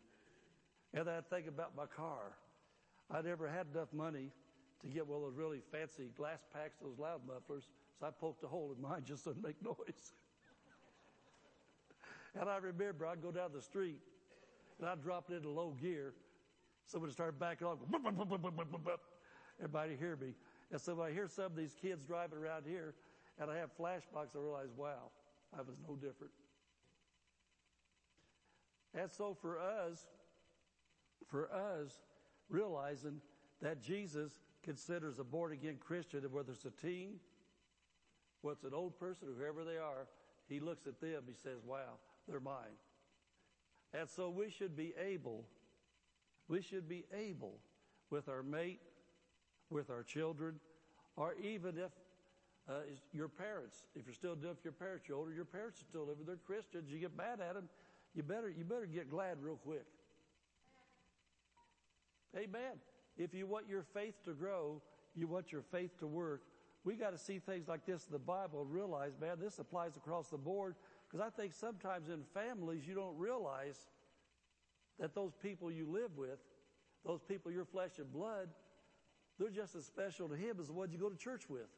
And 0.94 1.10
I 1.10 1.20
think 1.30 1.48
about 1.48 1.76
my 1.76 1.86
car. 1.86 2.38
I 3.12 3.22
never 3.22 3.48
had 3.48 3.68
enough 3.74 3.94
money 3.94 4.32
to 4.82 4.88
get 4.88 5.08
one 5.08 5.18
of 5.18 5.24
those 5.24 5.38
really 5.38 5.62
fancy 5.72 6.10
glass 6.18 6.40
packs, 6.54 6.78
those 6.82 7.00
loud 7.00 7.22
mufflers, 7.28 7.68
so 8.00 8.06
I 8.06 8.12
poked 8.12 8.44
a 8.44 8.48
hole 8.48 8.74
in 8.76 8.82
mine 8.82 9.04
just 9.06 9.24
to 9.24 9.36
make 9.42 9.62
noise. 9.64 10.14
and 12.40 12.50
I 12.50 12.58
remember 12.58 13.08
I'd 13.08 13.22
go 13.22 13.32
down 13.32 13.52
the 13.54 13.62
street 13.62 14.00
and 14.80 14.90
I'd 14.90 15.02
drop 15.02 15.30
it 15.30 15.36
into 15.36 15.50
low 15.50 15.76
gear. 15.82 16.14
Somebody 16.86 17.12
started 17.14 17.40
backing 17.40 17.68
off. 17.68 17.80
Everybody 19.60 19.96
hear 19.98 20.16
me. 20.16 20.36
And 20.72 20.80
so 20.80 21.02
I 21.02 21.12
hear 21.12 21.28
some 21.28 21.46
of 21.46 21.56
these 21.56 21.76
kids 21.82 22.06
driving 22.06 22.38
around 22.38 22.66
here 22.68 22.94
and 23.40 23.52
I 23.52 23.58
have 23.58 23.70
flashbacks, 23.80 24.36
I 24.36 24.40
realize, 24.40 24.70
wow, 24.76 25.12
I 25.58 25.62
was 25.62 25.76
no 25.88 25.96
different. 25.96 26.32
And 28.98 29.12
so 29.12 29.38
for 29.39 29.60
us, 29.60 30.08
for 31.27 31.51
us 31.54 32.01
realizing 32.50 33.22
that 33.62 33.82
Jesus 33.82 34.32
considers 34.63 35.20
a 35.20 35.24
born 35.24 35.54
again 35.54 35.77
Christian, 35.80 36.24
whether 36.32 36.51
it's 36.51 36.66
a 36.66 36.72
teen, 36.72 37.20
whether 38.42 38.56
it's 38.56 38.63
an 38.63 38.74
old 38.74 39.00
person, 39.00 39.27
whoever 39.38 39.63
they 39.63 39.77
are, 39.77 40.08
he 40.50 40.60
looks 40.60 40.88
at 40.88 41.00
them, 41.00 41.24
he 41.27 41.36
says, 41.36 41.60
wow, 41.66 42.00
they're 42.27 42.39
mine. 42.39 42.77
And 43.94 44.10
so 44.10 44.30
we 44.30 44.50
should 44.50 44.75
be 44.75 44.94
able, 45.00 45.46
we 46.48 46.62
should 46.62 46.89
be 46.89 47.06
able 47.13 47.60
with 48.10 48.27
our 48.30 48.42
mate, 48.42 48.80
with 49.70 49.89
our 49.89 50.04
children, 50.04 50.56
or 51.16 51.36
even 51.36 51.77
if 51.77 51.92
uh, 52.70 52.80
your 53.13 53.30
parents, 53.30 53.84
if 53.96 54.06
you're 54.06 54.13
still 54.13 54.36
doing 54.36 54.56
with 54.56 54.63
your 54.63 54.74
parents, 54.74 55.08
you're 55.08 55.18
older, 55.18 55.32
your 55.32 55.46
parents 55.46 55.82
are 55.82 55.86
still 55.86 56.06
living, 56.06 56.25
they're 56.25 56.36
Christians, 56.36 56.89
you 56.92 57.00
get 57.00 57.16
mad 57.16 57.39
at 57.39 57.54
them, 57.54 57.70
you 58.18 58.24
better, 58.24 58.50
you 58.50 58.66
better 58.66 58.88
get 58.88 59.12
glad 59.12 59.38
real 59.40 59.58
quick. 59.58 59.86
Amen. 62.36 62.74
If 63.16 63.34
you 63.34 63.46
want 63.46 63.70
your 63.70 63.84
faith 63.94 64.16
to 64.26 64.34
grow, 64.34 64.82
you 65.16 65.28
want 65.28 65.52
your 65.52 65.62
faith 65.62 65.98
to 66.00 66.08
work, 66.08 66.42
we 66.84 66.96
got 66.96 67.12
to 67.12 67.18
see 67.18 67.38
things 67.38 67.68
like 67.68 67.86
this 67.86 68.08
in 68.08 68.14
the 68.14 68.20
Bible 68.20 68.62
and 68.62 68.72
realize, 68.72 69.12
man, 69.22 69.38
this 69.40 69.60
applies 69.60 69.96
across 69.96 70.30
the 70.30 70.38
board. 70.38 70.76
Because 71.08 71.26
I 71.26 71.30
think 71.30 71.54
sometimes 71.54 72.10
in 72.10 72.24
families 72.34 72.88
you 72.88 72.96
don't 72.96 73.18
realize 73.18 73.78
that 75.00 75.14
those 75.14 75.34
people 75.36 75.72
you 75.72 75.86
live 75.86 76.12
with, 76.18 76.40
those 77.06 77.22
people 77.22 77.52
your 77.52 77.66
flesh 77.66 78.00
and 78.00 78.12
blood, 78.12 78.50
they're 79.40 79.50
just 79.50 79.76
as 79.76 79.86
special 79.86 80.28
to 80.28 80.36
Him 80.36 80.58
as 80.60 80.68
the 80.68 80.74
ones 80.74 80.92
you 80.92 80.98
go 80.98 81.10
to 81.10 81.18
church 81.18 81.50
with. 81.50 81.70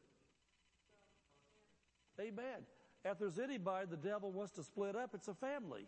Amen. 2.18 2.64
If 3.04 3.18
there's 3.18 3.38
anybody 3.38 3.86
the 3.90 3.96
devil 3.96 4.32
wants 4.32 4.52
to 4.52 4.62
split 4.62 4.96
up, 4.96 5.10
it's 5.14 5.28
a 5.28 5.34
family. 5.34 5.86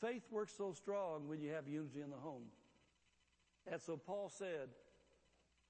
Faith 0.00 0.22
works 0.30 0.52
so 0.56 0.72
strong 0.72 1.28
when 1.28 1.40
you 1.40 1.50
have 1.50 1.66
unity 1.66 2.00
in 2.02 2.10
the 2.10 2.16
home. 2.16 2.44
And 3.70 3.80
so 3.80 3.96
Paul 3.96 4.30
said, 4.32 4.68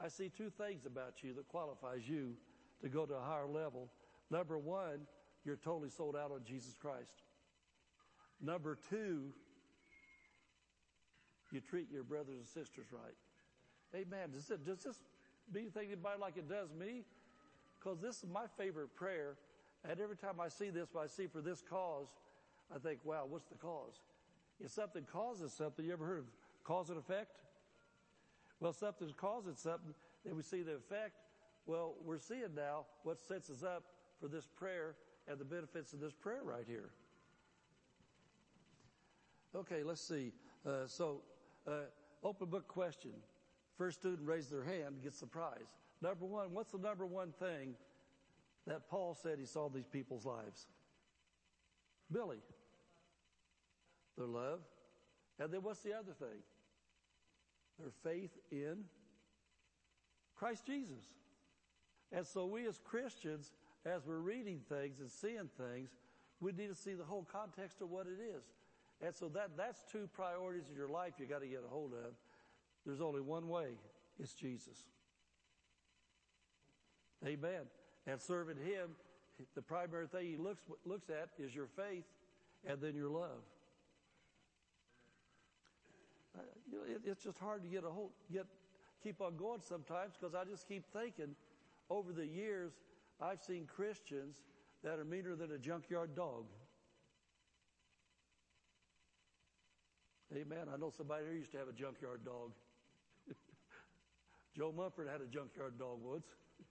I 0.01 0.09
see 0.09 0.29
two 0.29 0.51
things 0.51 0.87
about 0.87 1.23
you 1.23 1.35
that 1.35 1.49
qualifies 1.49 2.09
you 2.09 2.35
to 2.83 2.89
go 2.89 3.07
to 3.07 3.15
a 3.15 3.21
higher 3.21 3.47
level. 3.47 3.89
Number 4.31 4.59
one, 4.59 5.01
you're 5.45 5.57
totally 5.57 5.91
sold 5.91 6.15
out 6.15 6.31
on 6.31 6.41
Jesus 6.45 6.77
Christ. 6.81 7.23
Number 8.41 8.77
two, 8.89 9.33
you 11.51 11.61
treat 11.61 11.91
your 11.91 12.05
brothers 12.05 12.37
and 12.37 12.47
sisters 12.47 12.87
right. 12.93 13.17
Amen. 13.95 14.31
Does, 14.33 14.51
it, 14.51 14.65
does 14.65 14.85
this 14.85 15.01
mean 15.53 15.71
anybody 15.77 16.21
like 16.21 16.37
it 16.37 16.49
does 16.49 16.69
me? 16.79 17.05
Because 17.79 17.99
this 18.01 18.19
is 18.19 18.27
my 18.31 18.45
favorite 18.59 18.95
prayer. 18.95 19.37
And 19.89 19.99
every 20.01 20.17
time 20.17 20.41
I 20.41 20.49
see 20.49 20.71
this, 20.71 20.91
I 20.99 21.07
see 21.07 21.27
for 21.27 21.41
this 21.41 21.63
cause, 21.69 22.09
I 22.75 22.79
think, 22.79 23.01
wow, 23.05 23.25
what's 23.29 23.47
the 23.47 23.55
cause? 23.55 24.01
If 24.65 24.71
something 24.71 25.05
causes 25.05 25.53
something, 25.53 25.85
you 25.85 25.93
ever 25.93 26.07
heard 26.07 26.19
of 26.19 26.25
cause 26.65 26.91
and 26.91 26.99
effect? 26.99 27.41
Well, 28.61 28.73
something 28.73 29.09
causes 29.17 29.59
something, 29.59 29.95
then 30.25 30.37
we 30.37 30.43
see 30.43 30.63
the 30.63 30.75
effect. 30.75 31.15
Well, 31.67 31.95
we're 32.05 32.19
seeing 32.19 32.55
now 32.57 32.87
what 33.05 33.21
sets 33.21 33.51
us 33.51 33.63
up 33.63 33.85
for 34.21 34.27
this 34.27 34.47
prayer 34.47 34.97
and 35.29 35.39
the 35.39 35.45
benefits 35.45 35.93
of 35.93 36.01
this 36.01 36.13
prayer 36.13 36.43
right 36.43 36.65
here. 36.67 36.91
Okay, 39.55 39.83
let's 39.83 40.01
see. 40.01 40.33
Uh, 40.67 40.87
so, 40.87 41.23
uh, 41.67 41.85
open 42.25 42.49
book 42.49 42.67
question. 42.67 43.13
First 43.77 44.01
student 44.01 44.27
raised 44.27 44.51
their 44.51 44.65
hand 44.65 45.03
gets 45.03 45.21
the 45.21 45.27
prize. 45.27 45.77
Number 46.03 46.27
one, 46.27 46.53
what's 46.53 46.73
the 46.73 46.79
number 46.79 47.07
one 47.07 47.33
thing 47.39 47.75
that 48.67 48.89
Paul 48.89 49.15
said 49.15 49.39
he 49.39 49.47
saw 49.47 49.69
these 49.69 49.87
people's 49.87 50.27
lives? 50.27 50.67
Billy 52.13 52.39
their 54.19 54.27
love. 54.27 54.61
And 55.39 55.53
then 55.53 55.63
what's 55.63 55.81
the 55.81 55.95
other 55.95 56.13
thing? 56.19 56.43
Their 57.79 57.93
faith 58.03 58.37
in 58.51 58.85
Christ 60.37 60.67
Jesus. 60.67 61.05
And 62.13 62.27
so 62.27 62.47
we 62.47 62.67
as 62.67 62.81
Christians, 62.85 63.53
as 63.87 64.07
we're 64.07 64.19
reading 64.19 64.61
things 64.69 65.01
and 65.01 65.11
seeing 65.11 65.49
things, 65.57 65.91
we 66.41 66.53
need 66.53 66.69
to 66.69 66.75
see 66.75 66.95
the 66.95 67.05
whole 67.05 67.27
context 67.31 67.81
of 67.81 67.91
what 67.91 68.07
it 68.07 68.23
is. 68.23 68.43
And 69.05 69.15
so 69.15 69.29
that, 69.31 69.51
that's 69.57 69.81
two 69.93 70.09
priorities 70.13 70.65
in 70.71 70.77
your 70.77 70.89
life 70.89 71.15
you 71.19 71.27
got 71.27 71.41
to 71.41 71.47
get 71.47 71.63
a 71.65 71.69
hold 71.69 71.93
of. 71.93 72.13
There's 72.85 73.01
only 73.01 73.21
one 73.21 73.49
way. 73.49 73.69
It's 74.19 74.33
Jesus. 74.35 74.79
Amen. 77.25 77.63
And 78.07 78.21
serving 78.21 78.57
Him, 78.57 78.91
the 79.55 79.63
primary 79.63 80.07
thing 80.07 80.27
He 80.27 80.37
looks, 80.37 80.63
looks 80.85 81.11
at 81.11 81.29
is 81.39 81.55
your 81.55 81.67
faith 81.67 82.05
and 82.67 82.81
then 82.81 82.95
your 82.95 83.09
love. 83.09 83.43
You 86.71 86.79
know, 86.79 86.85
it, 86.85 87.01
it's 87.05 87.25
just 87.25 87.39
hard 87.39 87.63
to 87.63 87.69
get 87.69 87.85
a 87.85 87.91
hold, 87.91 88.11
get, 88.33 88.47
keep 89.03 89.21
on 89.21 89.37
going 89.37 89.61
sometimes 89.61 90.15
because 90.19 90.35
I 90.35 90.45
just 90.45 90.69
keep 90.69 90.85
thinking 90.93 91.35
over 91.91 92.13
the 92.13 92.27
years, 92.27 92.73
I've 93.21 93.43
seen 93.43 93.67
Christians 93.67 94.43
that 94.85 94.99
are 94.99 95.05
meaner 95.05 95.35
than 95.35 95.53
a 95.53 95.59
junkyard 95.59 96.15
dog. 96.15 96.45
Amen. 100.35 100.67
I 100.73 100.77
know 100.77 100.93
somebody 100.95 101.25
here 101.25 101.35
used 101.35 101.53
to 101.53 101.59
have 101.59 101.69
a 101.69 101.73
junkyard 101.73 102.25
dog. 102.25 102.53
Joe 104.57 104.73
Mumford 104.77 105.09
had 105.09 105.23
a 105.23 105.27
junkyard 105.27 105.79
dog 105.79 105.99
once. 106.03 106.27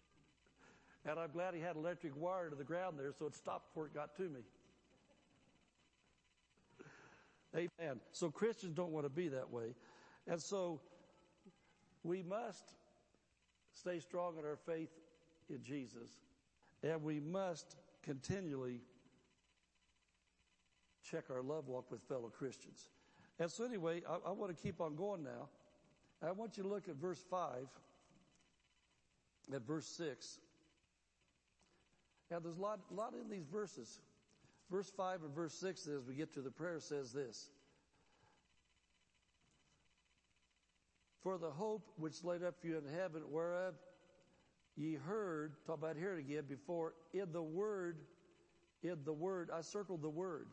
And 1.10 1.18
I'm 1.18 1.32
glad 1.32 1.54
he 1.54 1.62
had 1.62 1.78
electric 1.78 2.18
wire 2.18 2.50
to 2.50 2.56
the 2.58 2.66
ground 2.66 3.00
there 3.00 3.14
so 3.18 3.28
it 3.28 3.36
stopped 3.36 3.70
before 3.70 3.86
it 3.86 3.94
got 3.94 4.18
to 4.18 4.24
me. 4.24 4.42
Amen. 7.56 8.00
So 8.12 8.30
Christians 8.30 8.74
don't 8.74 8.92
want 8.92 9.06
to 9.06 9.10
be 9.10 9.30
that 9.30 9.50
way. 9.52 9.76
And 10.28 10.42
so 10.42 10.82
we 12.04 12.22
must 12.22 12.74
stay 13.74 14.00
strong 14.00 14.38
in 14.38 14.46
our 14.46 14.58
faith 14.66 14.90
in 15.50 15.64
Jesus. 15.64 16.10
And 16.84 17.04
we 17.04 17.20
must 17.20 17.76
continually 18.04 18.82
check 21.10 21.26
our 21.30 21.42
love 21.42 21.68
walk 21.68 21.90
with 21.92 22.02
fellow 22.04 22.30
Christians. 22.30 22.90
And 23.40 23.50
so 23.50 23.64
anyway, 23.64 24.02
I, 24.08 24.30
I 24.30 24.32
want 24.32 24.56
to 24.56 24.62
keep 24.62 24.82
on 24.82 24.96
going 24.96 25.24
now. 25.24 25.50
I 26.22 26.32
want 26.32 26.58
you 26.58 26.64
to 26.64 26.70
look 26.70 26.90
at 26.90 26.96
verse 26.96 27.24
5, 27.30 27.68
at 29.54 29.62
verse 29.62 29.86
6. 29.86 30.40
Now 32.32 32.40
there's 32.40 32.58
a 32.58 32.62
lot, 32.62 32.80
a 32.92 32.94
lot 32.94 33.14
in 33.14 33.30
these 33.30 33.46
verses. 33.46 34.00
Verse 34.70 34.92
5 34.96 35.24
and 35.24 35.34
verse 35.34 35.54
6, 35.54 35.88
as 35.88 36.06
we 36.06 36.14
get 36.14 36.34
to 36.34 36.42
the 36.42 36.52
prayer, 36.52 36.80
says 36.80 37.14
this. 37.14 37.50
For 41.22 41.38
the 41.38 41.50
hope 41.50 41.88
which 41.98 42.24
laid 42.24 42.44
up 42.44 42.56
for 42.60 42.68
you 42.68 42.78
in 42.78 42.84
heaven, 42.98 43.22
whereof 43.30 43.76
ye 44.76 44.96
heard, 44.96 45.54
talk 45.66 45.78
about 45.78 45.96
here 45.98 46.18
again, 46.18 46.44
before, 46.48 46.94
in 47.14 47.32
the 47.32 47.42
word, 47.42 47.98
in 48.84 48.98
the 49.06 49.14
word, 49.14 49.50
I 49.54 49.62
circled 49.62 50.02
the 50.02 50.10
word. 50.10 50.48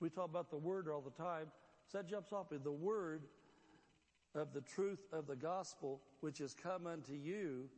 We 0.00 0.10
talk 0.10 0.28
about 0.28 0.50
the 0.50 0.56
word 0.56 0.88
all 0.88 1.00
the 1.00 1.22
time. 1.22 1.46
So 1.90 1.98
that 1.98 2.08
jumps 2.08 2.32
off 2.32 2.50
me. 2.50 2.58
The 2.62 2.72
word 2.72 3.22
of 4.34 4.52
the 4.52 4.60
truth 4.60 5.00
of 5.12 5.26
the 5.26 5.36
gospel, 5.36 6.00
which 6.20 6.40
is 6.40 6.54
come 6.54 6.86
unto 6.86 7.12
you, 7.12 7.68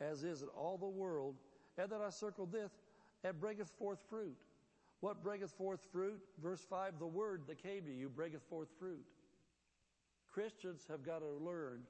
as 0.00 0.22
is 0.22 0.42
in 0.42 0.48
all 0.48 0.78
the 0.78 0.86
world. 0.86 1.34
And 1.76 1.90
then 1.90 2.00
I 2.04 2.10
circled 2.10 2.52
this, 2.52 2.70
and 3.24 3.38
bringeth 3.40 3.68
forth 3.78 3.98
fruit. 4.08 4.36
What 5.00 5.22
bringeth 5.22 5.52
forth 5.52 5.80
fruit? 5.92 6.20
Verse 6.42 6.64
5, 6.68 6.98
the 6.98 7.06
word 7.06 7.42
that 7.48 7.62
came 7.62 7.84
to 7.84 7.92
you 7.92 8.08
bringeth 8.08 8.42
forth 8.48 8.68
fruit. 8.78 9.04
Christians 10.32 10.86
have 10.88 11.04
got 11.04 11.20
to 11.20 11.44
learn 11.44 11.82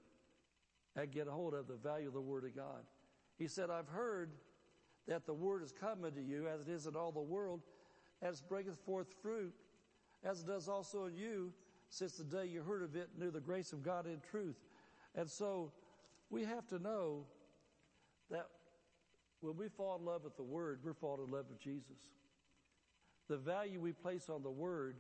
and 0.97 1.11
get 1.11 1.29
a 1.29 1.31
hold 1.31 1.55
of 1.55 1.67
the 1.67 1.77
value 1.77 2.09
of 2.09 2.15
the 2.15 2.21
word 2.21 2.45
of 2.45 2.55
God. 2.55 2.83
He 3.39 3.49
said, 3.49 3.71
I've 3.71 3.89
heard 3.89 4.33
that 5.09 5.27
the 5.27 5.35
word 5.35 5.63
is 5.63 5.73
come 5.73 6.05
unto 6.05 6.21
you, 6.21 6.47
as 6.49 6.63
it 6.63 6.69
is 6.69 6.87
in 6.87 6.97
all 6.97 7.13
the 7.13 7.21
world, 7.21 7.61
as 8.23 8.41
bringeth 8.41 8.79
forth 8.85 9.09
fruit, 9.23 9.55
as 10.25 10.41
it 10.41 10.47
does 10.47 10.69
also 10.69 11.07
in 11.07 11.15
you, 11.15 11.53
since 11.91 12.13
the 12.17 12.25
day 12.25 12.47
you 12.47 12.63
heard 12.63 12.83
of 12.83 12.97
it, 12.97 13.11
knew 13.19 13.31
the 13.31 13.41
grace 13.41 13.73
of 13.73 13.83
God 13.83 14.07
in 14.07 14.21
truth. 14.31 14.57
And 15.15 15.31
so 15.31 15.73
we 16.31 16.43
have 16.45 16.67
to 16.69 16.79
know 16.79 17.27
that 18.31 18.49
when 19.41 19.57
we 19.57 19.69
fall 19.69 19.99
in 19.99 20.05
love 20.05 20.25
with 20.25 20.37
the 20.37 20.43
Word, 20.43 20.81
we're 20.83 20.95
falling 20.95 21.27
in 21.27 21.31
love 21.31 21.47
with 21.49 21.61
Jesus. 21.61 21.99
The 23.29 23.37
value 23.37 23.81
we 23.81 23.93
place 23.93 24.29
on 24.29 24.43
the 24.43 24.51
Word 24.51 24.97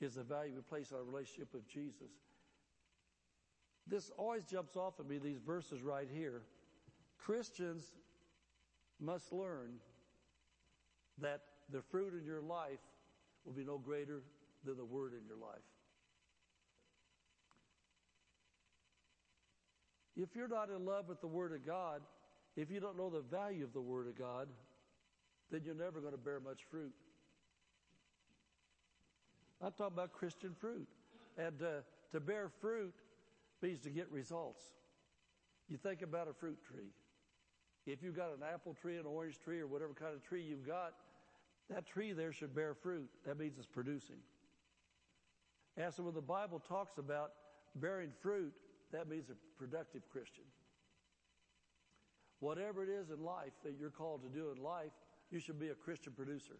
is 0.00 0.14
the 0.14 0.22
value 0.22 0.54
we 0.54 0.62
place 0.62 0.92
on 0.92 0.98
our 0.98 1.04
relationship 1.04 1.52
with 1.52 1.68
Jesus. 1.68 2.10
This 3.86 4.10
always 4.16 4.44
jumps 4.44 4.76
off 4.76 5.00
at 5.00 5.06
me, 5.06 5.18
these 5.18 5.40
verses 5.40 5.82
right 5.82 6.08
here. 6.12 6.42
Christians 7.18 7.84
must 9.00 9.32
learn 9.32 9.74
that 11.20 11.42
the 11.70 11.82
fruit 11.82 12.14
in 12.18 12.24
your 12.24 12.40
life 12.40 12.80
will 13.44 13.52
be 13.52 13.64
no 13.64 13.78
greater 13.78 14.22
than 14.64 14.76
the 14.76 14.84
Word 14.84 15.12
in 15.12 15.26
your 15.26 15.36
life. 15.36 15.60
If 20.16 20.36
you're 20.36 20.48
not 20.48 20.68
in 20.68 20.84
love 20.84 21.08
with 21.08 21.20
the 21.20 21.26
Word 21.26 21.52
of 21.52 21.66
God, 21.66 22.02
if 22.56 22.70
you 22.70 22.80
don't 22.80 22.96
know 22.96 23.10
the 23.10 23.22
value 23.22 23.64
of 23.64 23.72
the 23.72 23.80
Word 23.80 24.06
of 24.06 24.16
God, 24.18 24.48
then 25.50 25.62
you're 25.64 25.74
never 25.74 26.00
going 26.00 26.12
to 26.12 26.18
bear 26.18 26.38
much 26.40 26.60
fruit. 26.70 26.92
I'm 29.62 29.72
talking 29.72 29.94
about 29.94 30.12
Christian 30.12 30.54
fruit. 30.58 30.88
And 31.38 31.62
uh, 31.62 31.80
to 32.12 32.20
bear 32.20 32.50
fruit 32.60 32.94
means 33.62 33.80
to 33.80 33.90
get 33.90 34.10
results. 34.10 34.62
You 35.68 35.76
think 35.76 36.02
about 36.02 36.28
a 36.28 36.32
fruit 36.32 36.58
tree. 36.62 36.90
If 37.86 38.02
you've 38.02 38.16
got 38.16 38.28
an 38.28 38.42
apple 38.52 38.74
tree, 38.80 38.96
an 38.96 39.06
orange 39.06 39.38
tree, 39.38 39.60
or 39.60 39.66
whatever 39.66 39.92
kind 39.94 40.14
of 40.14 40.22
tree 40.22 40.42
you've 40.42 40.66
got, 40.66 40.94
that 41.70 41.86
tree 41.86 42.12
there 42.12 42.32
should 42.32 42.54
bear 42.54 42.74
fruit. 42.74 43.08
That 43.24 43.38
means 43.38 43.56
it's 43.58 43.66
producing. 43.66 44.18
And 45.76 45.92
so 45.92 46.02
when 46.02 46.14
the 46.14 46.20
Bible 46.20 46.60
talks 46.60 46.98
about 46.98 47.32
bearing 47.76 48.10
fruit, 48.20 48.52
that 48.92 49.08
means 49.08 49.30
a 49.30 49.34
productive 49.58 50.02
Christian. 50.10 50.44
Whatever 52.40 52.82
it 52.82 52.88
is 52.90 53.10
in 53.10 53.24
life 53.24 53.52
that 53.64 53.74
you're 53.80 53.90
called 53.90 54.22
to 54.22 54.28
do 54.28 54.50
in 54.54 54.62
life, 54.62 54.90
you 55.30 55.38
should 55.38 55.58
be 55.58 55.68
a 55.68 55.74
Christian 55.74 56.12
producer. 56.12 56.56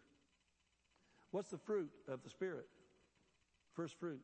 What's 1.31 1.51
the 1.51 1.59
fruit 1.59 1.91
of 2.09 2.23
the 2.23 2.31
Spirit? 2.31 2.67
First 3.75 3.99
fruit 3.99 4.21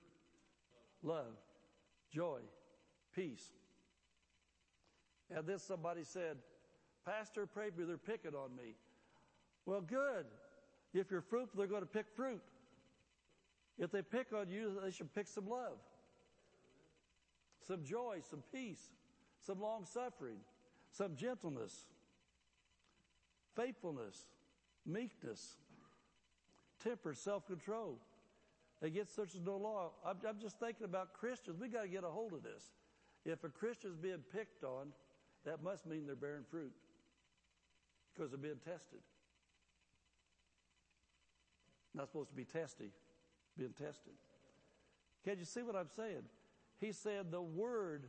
love, 1.03 1.37
joy, 2.11 2.41
peace. 3.15 3.53
And 5.35 5.47
then 5.47 5.59
somebody 5.59 6.05
said, 6.05 6.39
Pastor, 7.05 7.47
pray 7.47 7.71
me, 7.77 7.85
they're 7.85 7.99
picking 7.99 8.35
on 8.35 8.57
me. 8.57 8.75
Well, 9.67 9.83
good. 9.83 10.25
If 10.95 11.11
you're 11.11 11.21
fruitful, 11.21 11.59
they're 11.59 11.67
going 11.67 11.83
to 11.83 11.87
pick 11.87 12.07
fruit. 12.17 12.41
If 13.79 13.91
they 13.93 14.03
pick 14.03 14.33
on 14.33 14.49
you, 14.49 14.79
they 14.83 14.91
should 14.91 15.15
pick 15.15 15.29
some 15.29 15.49
love, 15.49 15.79
some 17.67 17.85
joy, 17.85 18.21
some 18.29 18.43
peace, 18.53 18.89
some 19.41 19.61
long 19.61 19.85
suffering 19.85 20.39
some 20.91 21.17
gentleness, 21.17 21.87
faithfulness, 23.55 24.27
meekness, 24.87 25.57
temper, 26.83 27.15
self 27.15 27.47
control. 27.47 27.99
Against 28.81 29.15
such 29.17 29.35
is 29.35 29.41
no 29.45 29.57
law. 29.57 29.91
I'm, 30.07 30.17
I'm 30.29 30.39
just 30.41 30.59
thinking 30.61 30.85
about 30.85 31.13
Christians. 31.13 31.57
We've 31.61 31.73
got 31.73 31.83
to 31.83 31.89
get 31.89 32.05
a 32.05 32.09
hold 32.09 32.33
of 32.33 32.43
this. 32.43 32.71
If 33.25 33.43
a 33.45 33.49
Christian's 33.49 33.97
being 33.97 34.23
picked 34.33 34.63
on, 34.63 34.93
that 35.45 35.63
must 35.63 35.87
mean 35.87 36.07
they're 36.07 36.15
bearing 36.15 36.45
fruit 36.49 36.73
because 38.15 38.31
they're 38.31 38.39
being 38.39 38.61
tested. 38.65 39.01
Not 41.95 42.07
supposed 42.09 42.31
to 42.31 42.37
be 42.37 42.45
testy, 42.45 42.91
being 43.57 43.73
tested. 43.73 44.15
Can 45.25 45.39
you 45.39 45.45
see 45.45 45.63
what 45.63 45.75
I'm 45.75 45.89
saying? 45.95 46.23
He 46.81 46.93
said 46.93 47.33
the 47.33 47.43
word, 47.43 48.07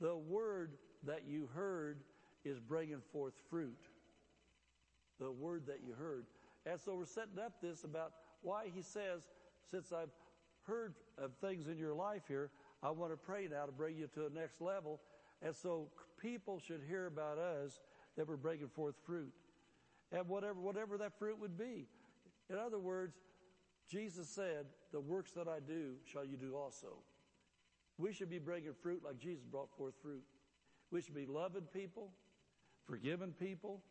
the 0.00 0.16
word 0.16 0.72
that 1.04 1.22
you 1.26 1.48
heard 1.54 2.00
is 2.44 2.60
bringing 2.60 3.00
forth 3.12 3.34
fruit. 3.48 3.78
The 5.18 5.32
word 5.32 5.62
that 5.66 5.80
you 5.86 5.94
heard. 5.94 6.26
And 6.66 6.78
so 6.78 6.94
we're 6.94 7.06
setting 7.06 7.38
up 7.42 7.54
this 7.62 7.84
about 7.84 8.12
why 8.42 8.66
he 8.74 8.82
says, 8.82 9.22
since 9.70 9.92
I've 9.92 10.10
heard 10.62 10.94
of 11.18 11.32
things 11.40 11.68
in 11.68 11.78
your 11.78 11.94
life 11.94 12.22
here, 12.28 12.50
I 12.82 12.90
want 12.90 13.12
to 13.12 13.16
pray 13.16 13.48
now 13.50 13.66
to 13.66 13.72
bring 13.72 13.96
you 13.96 14.06
to 14.14 14.20
the 14.20 14.30
next 14.30 14.60
level. 14.60 15.00
And 15.42 15.54
so 15.54 15.88
people 16.20 16.58
should 16.58 16.82
hear 16.86 17.06
about 17.06 17.38
us 17.38 17.80
that 18.16 18.28
we're 18.28 18.36
bringing 18.36 18.68
forth 18.68 18.94
fruit. 19.04 19.32
And 20.12 20.28
whatever, 20.28 20.60
whatever 20.60 20.98
that 20.98 21.18
fruit 21.18 21.38
would 21.40 21.58
be. 21.58 21.86
In 22.48 22.56
other 22.56 22.78
words, 22.78 23.16
Jesus 23.90 24.28
said, 24.28 24.66
the 24.92 25.00
works 25.00 25.32
that 25.32 25.48
I 25.48 25.58
do 25.60 25.94
shall 26.04 26.24
you 26.24 26.36
do 26.36 26.56
also. 26.56 26.98
We 27.98 28.12
should 28.12 28.30
be 28.30 28.38
bringing 28.38 28.72
fruit 28.82 29.02
like 29.04 29.18
Jesus 29.18 29.44
brought 29.44 29.70
forth 29.76 29.94
fruit. 30.02 30.22
We 30.90 31.00
should 31.00 31.14
be 31.14 31.26
loving 31.26 31.66
people, 31.72 32.10
forgiving 32.86 33.32
people. 33.32 33.82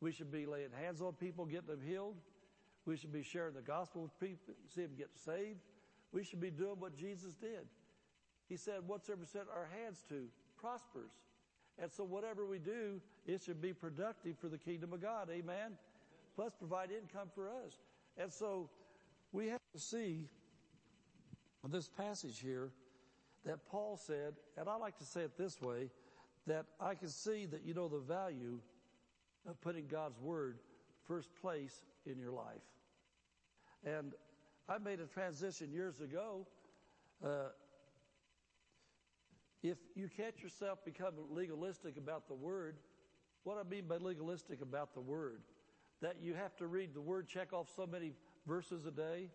We 0.00 0.12
should 0.12 0.30
be 0.30 0.46
laying 0.46 0.70
hands 0.78 1.00
on 1.00 1.14
people, 1.14 1.46
getting 1.46 1.68
them 1.68 1.80
healed. 1.86 2.16
We 2.86 2.96
should 2.96 3.12
be 3.12 3.22
sharing 3.22 3.54
the 3.54 3.62
gospel 3.62 4.02
with 4.02 4.18
people, 4.20 4.54
see 4.74 4.82
them 4.82 4.92
get 4.96 5.10
saved. 5.24 5.58
We 6.12 6.22
should 6.22 6.40
be 6.40 6.50
doing 6.50 6.76
what 6.78 6.96
Jesus 6.96 7.34
did. 7.34 7.66
He 8.48 8.56
said, 8.56 8.86
whatsoever 8.86 9.24
set 9.24 9.46
our 9.52 9.68
hands 9.82 10.04
to 10.08 10.28
prospers. 10.56 11.10
And 11.78 11.90
so 11.92 12.04
whatever 12.04 12.46
we 12.46 12.58
do, 12.58 13.00
it 13.26 13.42
should 13.42 13.60
be 13.60 13.72
productive 13.72 14.38
for 14.38 14.48
the 14.48 14.56
kingdom 14.56 14.92
of 14.92 15.02
God. 15.02 15.28
Amen. 15.30 15.72
Plus 16.36 16.52
provide 16.54 16.90
income 16.90 17.28
for 17.34 17.48
us. 17.48 17.80
And 18.16 18.32
so 18.32 18.70
we 19.32 19.48
have 19.48 19.60
to 19.74 19.80
see 19.80 20.28
this 21.68 21.88
passage 21.88 22.38
here 22.38 22.70
that 23.44 23.66
Paul 23.68 23.96
said, 23.96 24.34
and 24.56 24.68
I 24.68 24.76
like 24.76 24.96
to 24.98 25.04
say 25.04 25.22
it 25.22 25.36
this 25.36 25.60
way, 25.60 25.90
that 26.46 26.66
I 26.80 26.94
can 26.94 27.08
see 27.08 27.46
that 27.46 27.64
you 27.64 27.74
know 27.74 27.88
the 27.88 27.98
value 27.98 28.60
of 29.48 29.60
putting 29.60 29.86
God's 29.88 30.18
Word 30.20 30.58
first 31.08 31.28
place 31.42 31.82
in 32.06 32.18
your 32.18 32.30
life. 32.30 32.62
And 33.84 34.12
I 34.68 34.78
made 34.78 35.00
a 35.00 35.06
transition 35.06 35.72
years 35.72 36.00
ago 36.00 36.46
uh, 37.24 37.48
if 39.62 39.78
you 39.94 40.08
catch 40.08 40.42
yourself 40.42 40.84
becoming 40.84 41.24
legalistic 41.30 41.96
about 41.96 42.28
the 42.28 42.34
Word, 42.34 42.76
what 43.44 43.58
I 43.58 43.68
mean 43.68 43.86
by 43.88 43.96
legalistic 43.96 44.60
about 44.60 44.94
the 44.94 45.00
Word, 45.00 45.40
that 46.02 46.16
you 46.20 46.34
have 46.34 46.56
to 46.56 46.66
read 46.66 46.94
the 46.94 47.00
Word, 47.00 47.26
check 47.26 47.52
off 47.52 47.68
so 47.74 47.86
many 47.86 48.12
verses 48.46 48.86
a 48.86 48.90
day, 48.90 49.30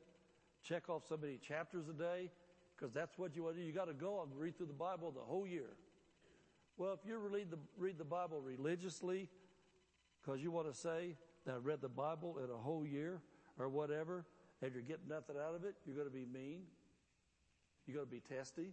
check 0.63 0.89
off 0.89 1.03
so 1.07 1.17
many 1.17 1.37
chapters 1.37 1.89
a 1.89 1.93
day, 1.93 2.29
because 2.75 2.93
that's 2.93 3.17
what 3.17 3.35
you 3.35 3.43
want 3.43 3.55
to 3.55 3.61
do. 3.61 3.67
You 3.67 3.73
got 3.73 3.87
to 3.87 3.93
go 3.93 4.21
and 4.21 4.31
read 4.39 4.57
through 4.57 4.67
the 4.67 4.73
Bible 4.73 5.11
the 5.11 5.21
whole 5.21 5.47
year. 5.47 5.71
Well, 6.77 6.93
if 6.93 6.99
you 7.05 7.17
read 7.17 7.51
the, 7.51 7.57
read 7.77 7.97
the 7.97 8.05
Bible 8.05 8.41
religiously, 8.41 9.27
because 10.21 10.41
you 10.41 10.51
want 10.51 10.71
to 10.71 10.77
say 10.77 11.15
that 11.45 11.55
I 11.55 11.57
read 11.57 11.81
the 11.81 11.89
Bible 11.89 12.37
in 12.43 12.49
a 12.49 12.57
whole 12.57 12.85
year 12.85 13.21
or 13.59 13.69
whatever, 13.69 14.25
and 14.61 14.73
you're 14.73 14.83
getting 14.83 15.07
nothing 15.09 15.35
out 15.37 15.55
of 15.55 15.63
it, 15.63 15.75
you're 15.85 15.95
going 15.95 16.07
to 16.07 16.13
be 16.13 16.25
mean. 16.25 16.61
You're 17.85 17.95
going 17.95 18.07
to 18.07 18.11
be 18.11 18.21
testy. 18.21 18.71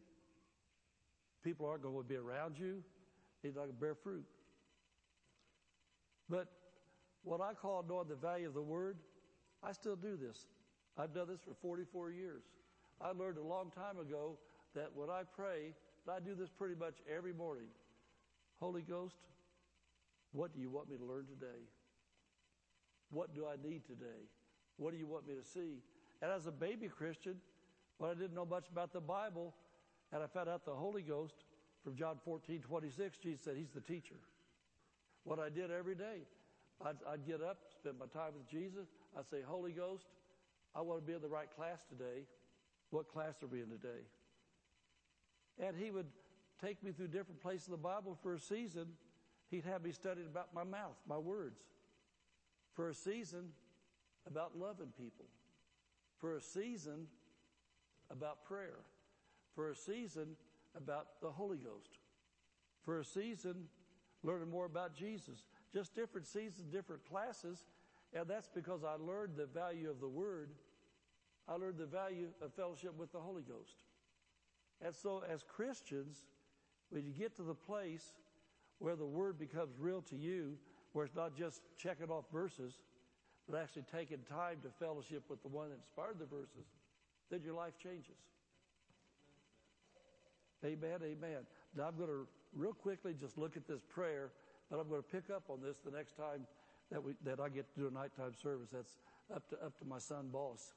People 1.43 1.67
aren't 1.67 1.83
going 1.83 1.97
to 1.97 2.03
be 2.03 2.17
around 2.17 2.59
you. 2.59 2.83
You're 3.43 3.53
not 3.53 3.61
going 3.61 3.69
to 3.71 3.81
bear 3.81 3.95
fruit. 3.95 4.25
But 6.29 6.49
what 7.23 7.41
I 7.41 7.55
call 7.55 7.85
knowing 7.88 8.09
the 8.09 8.17
value 8.17 8.49
of 8.49 8.55
the 8.55 8.62
Word, 8.62 8.99
I 9.62 9.73
still 9.73 9.97
do 9.97 10.17
this. 10.17 10.47
I've 10.97 11.14
done 11.14 11.29
this 11.29 11.41
for 11.41 11.55
44 11.62 12.11
years. 12.11 12.43
I 13.01 13.12
learned 13.12 13.38
a 13.38 13.43
long 13.43 13.71
time 13.71 13.99
ago 13.99 14.38
that 14.75 14.91
when 14.95 15.09
I 15.09 15.23
pray, 15.35 15.75
and 16.07 16.14
I 16.14 16.21
do 16.21 16.35
this 16.35 16.51
pretty 16.51 16.75
much 16.75 16.95
every 17.14 17.33
morning. 17.33 17.69
Holy 18.61 18.83
Ghost, 18.83 19.17
what 20.33 20.53
do 20.55 20.61
you 20.61 20.71
want 20.71 20.91
me 20.91 20.97
to 20.97 21.05
learn 21.05 21.27
today? 21.27 21.62
What 23.11 23.35
do 23.35 23.47
I 23.47 23.57
need 23.67 23.87
today? 23.87 24.29
What 24.79 24.93
do 24.93 24.99
you 24.99 25.07
want 25.07 25.29
me 25.29 25.35
to 25.35 25.45
see? 25.45 25.83
And 26.23 26.33
as 26.33 26.47
a 26.47 26.53
baby 26.53 26.88
Christian, 26.88 27.37
when 27.99 28.11
I 28.11 28.14
didn't 28.14 28.35
know 28.35 28.47
much 28.47 28.69
about 28.71 28.93
the 28.93 29.01
Bible, 29.01 29.55
and 30.12 30.23
I 30.23 30.27
found 30.27 30.49
out 30.49 30.64
the 30.64 30.75
Holy 30.75 31.03
Ghost 31.03 31.45
from 31.85 31.95
John 31.95 32.17
14, 32.25 32.62
26, 32.62 33.19
Jesus 33.19 33.41
said, 33.45 33.57
He's 33.57 33.71
the 33.71 33.81
teacher. 33.81 34.17
What 35.25 35.38
I 35.38 35.49
did 35.51 35.71
every 35.71 35.95
day, 35.95 36.23
I'd, 36.85 36.97
I'd 37.11 37.27
get 37.27 37.43
up, 37.43 37.59
spend 37.79 37.99
my 37.99 38.07
time 38.07 38.33
with 38.37 38.49
Jesus. 38.49 38.88
I'd 39.19 39.29
say, 39.29 39.38
Holy 39.45 39.73
Ghost, 39.73 40.07
I 40.75 40.81
want 40.81 41.01
to 41.01 41.07
be 41.07 41.12
in 41.12 41.21
the 41.21 41.29
right 41.29 41.49
class 41.55 41.85
today. 41.88 42.23
What 42.91 43.09
class 43.09 43.43
are 43.43 43.49
we 43.49 43.61
in 43.61 43.69
today? 43.69 44.07
And 45.59 45.77
he 45.77 45.91
would 45.91 46.07
take 46.64 46.83
me 46.83 46.93
through 46.93 47.09
different 47.09 47.41
places 47.41 47.67
of 47.67 47.73
the 47.73 47.77
Bible 47.79 48.17
for 48.23 48.35
a 48.35 48.38
season. 48.38 48.87
He'd 49.51 49.64
have 49.64 49.83
me 49.83 49.93
studying 49.93 50.27
about 50.27 50.55
my 50.55 50.64
mouth, 50.64 50.97
my 51.09 51.19
words. 51.19 51.61
For 52.75 52.88
a 52.88 52.95
season, 52.95 53.51
about 54.29 54.59
loving 54.59 54.93
people. 54.99 55.27
For 56.19 56.37
a 56.37 56.41
season, 56.41 57.07
about 58.11 58.45
prayer. 58.45 58.81
For 59.55 59.71
a 59.71 59.77
season, 59.77 60.37
about 60.77 61.21
the 61.21 61.31
Holy 61.31 61.59
Ghost. 61.59 61.99
For 62.85 63.01
a 63.01 63.05
season, 63.05 63.64
learning 64.23 64.51
more 64.51 64.67
about 64.67 64.95
Jesus. 64.95 65.45
Just 65.73 65.95
different 65.95 66.27
seasons, 66.27 66.67
different 66.73 67.09
classes. 67.09 67.67
And 68.14 68.27
that's 68.29 68.49
because 68.49 68.85
I 68.85 68.95
learned 68.95 69.37
the 69.37 69.47
value 69.47 69.91
of 69.91 70.01
the 70.01 70.09
Word. 70.09 70.51
I 71.49 71.55
learned 71.55 71.79
the 71.79 71.87
value 71.87 72.29
of 72.43 72.53
fellowship 72.55 72.97
with 72.97 73.12
the 73.12 73.19
Holy 73.19 73.43
Ghost. 73.43 73.85
And 74.85 74.95
so, 74.95 75.23
as 75.29 75.43
Christians, 75.43 76.25
when 76.91 77.05
you 77.05 77.12
get 77.12 77.37
to 77.37 77.43
the 77.43 77.55
place 77.55 78.12
where 78.79 78.97
the 78.97 79.07
Word 79.07 79.38
becomes 79.38 79.79
real 79.79 80.03
to 80.03 80.17
you, 80.17 80.57
where 80.93 81.05
it's 81.05 81.14
not 81.14 81.37
just 81.37 81.62
checking 81.77 82.11
off 82.11 82.25
verses, 82.33 82.79
but 83.48 83.58
actually 83.58 83.84
taking 83.90 84.18
time 84.28 84.58
to 84.62 84.68
fellowship 84.78 85.22
with 85.28 85.42
the 85.42 85.48
one 85.48 85.68
that 85.70 85.76
inspired 85.76 86.18
the 86.18 86.26
verses, 86.26 86.66
then 87.30 87.40
your 87.42 87.54
life 87.54 87.72
changes. 87.82 88.18
Amen, 90.64 90.98
amen. 91.02 91.46
Now 91.76 91.84
I'm 91.88 91.96
going 91.96 92.08
to 92.08 92.26
real 92.54 92.72
quickly 92.72 93.14
just 93.18 93.38
look 93.38 93.56
at 93.56 93.66
this 93.66 93.80
prayer, 93.88 94.32
but 94.70 94.78
I'm 94.78 94.88
going 94.88 95.02
to 95.02 95.08
pick 95.08 95.30
up 95.34 95.44
on 95.48 95.61
this 95.62 95.78
the 95.84 95.90
next 95.90 96.16
time 96.16 96.46
that 96.90 97.02
we 97.02 97.14
that 97.24 97.38
I 97.40 97.48
get 97.48 97.72
to 97.74 97.80
do 97.80 97.87
a 97.87 97.90
nighttime 97.90 98.32
service. 98.42 98.68
That's 98.72 98.96
up 99.34 99.48
to 99.50 99.64
up 99.64 99.78
to 99.78 99.84
my 99.84 99.98
son 99.98 100.28
boss. 100.32 100.74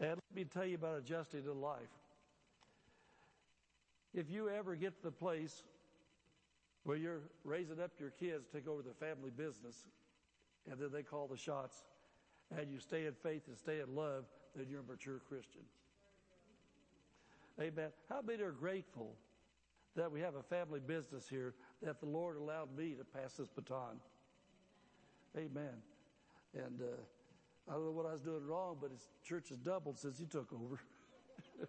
And 0.00 0.10
let 0.10 0.34
me 0.34 0.44
tell 0.44 0.64
you 0.64 0.76
about 0.76 0.98
adjusting 0.98 1.42
to 1.42 1.52
life. 1.52 1.80
If 4.14 4.30
you 4.30 4.48
ever 4.48 4.74
get 4.74 4.96
to 4.96 5.02
the 5.02 5.10
place 5.10 5.62
where 6.88 6.96
you're 6.96 7.20
raising 7.44 7.82
up 7.82 7.90
your 8.00 8.08
kids, 8.08 8.46
to 8.46 8.56
take 8.56 8.66
over 8.66 8.80
the 8.80 8.94
family 8.94 9.28
business, 9.28 9.84
and 10.70 10.80
then 10.80 10.88
they 10.90 11.02
call 11.02 11.26
the 11.26 11.36
shots, 11.36 11.82
and 12.56 12.72
you 12.72 12.80
stay 12.80 13.04
in 13.04 13.12
faith 13.12 13.42
and 13.46 13.58
stay 13.58 13.80
in 13.80 13.94
love, 13.94 14.24
then 14.56 14.64
you're 14.70 14.80
a 14.80 14.90
mature 14.90 15.20
Christian. 15.28 15.60
Amen. 17.60 17.90
How 18.08 18.22
many 18.22 18.42
are 18.42 18.52
grateful 18.52 19.16
that 19.96 20.10
we 20.10 20.20
have 20.20 20.34
a 20.36 20.42
family 20.42 20.80
business 20.80 21.28
here 21.28 21.52
that 21.82 22.00
the 22.00 22.06
Lord 22.06 22.38
allowed 22.38 22.74
me 22.74 22.94
to 22.94 23.04
pass 23.04 23.34
this 23.34 23.48
baton? 23.48 24.00
Amen. 25.36 25.82
And 26.54 26.80
uh, 26.80 27.68
I 27.68 27.74
don't 27.74 27.84
know 27.84 27.90
what 27.90 28.06
I 28.06 28.12
was 28.12 28.22
doing 28.22 28.46
wrong, 28.46 28.78
but 28.80 28.92
his 28.92 29.06
church 29.22 29.50
has 29.50 29.58
doubled 29.58 29.98
since 29.98 30.18
he 30.18 30.24
took 30.24 30.50
over. 30.54 30.80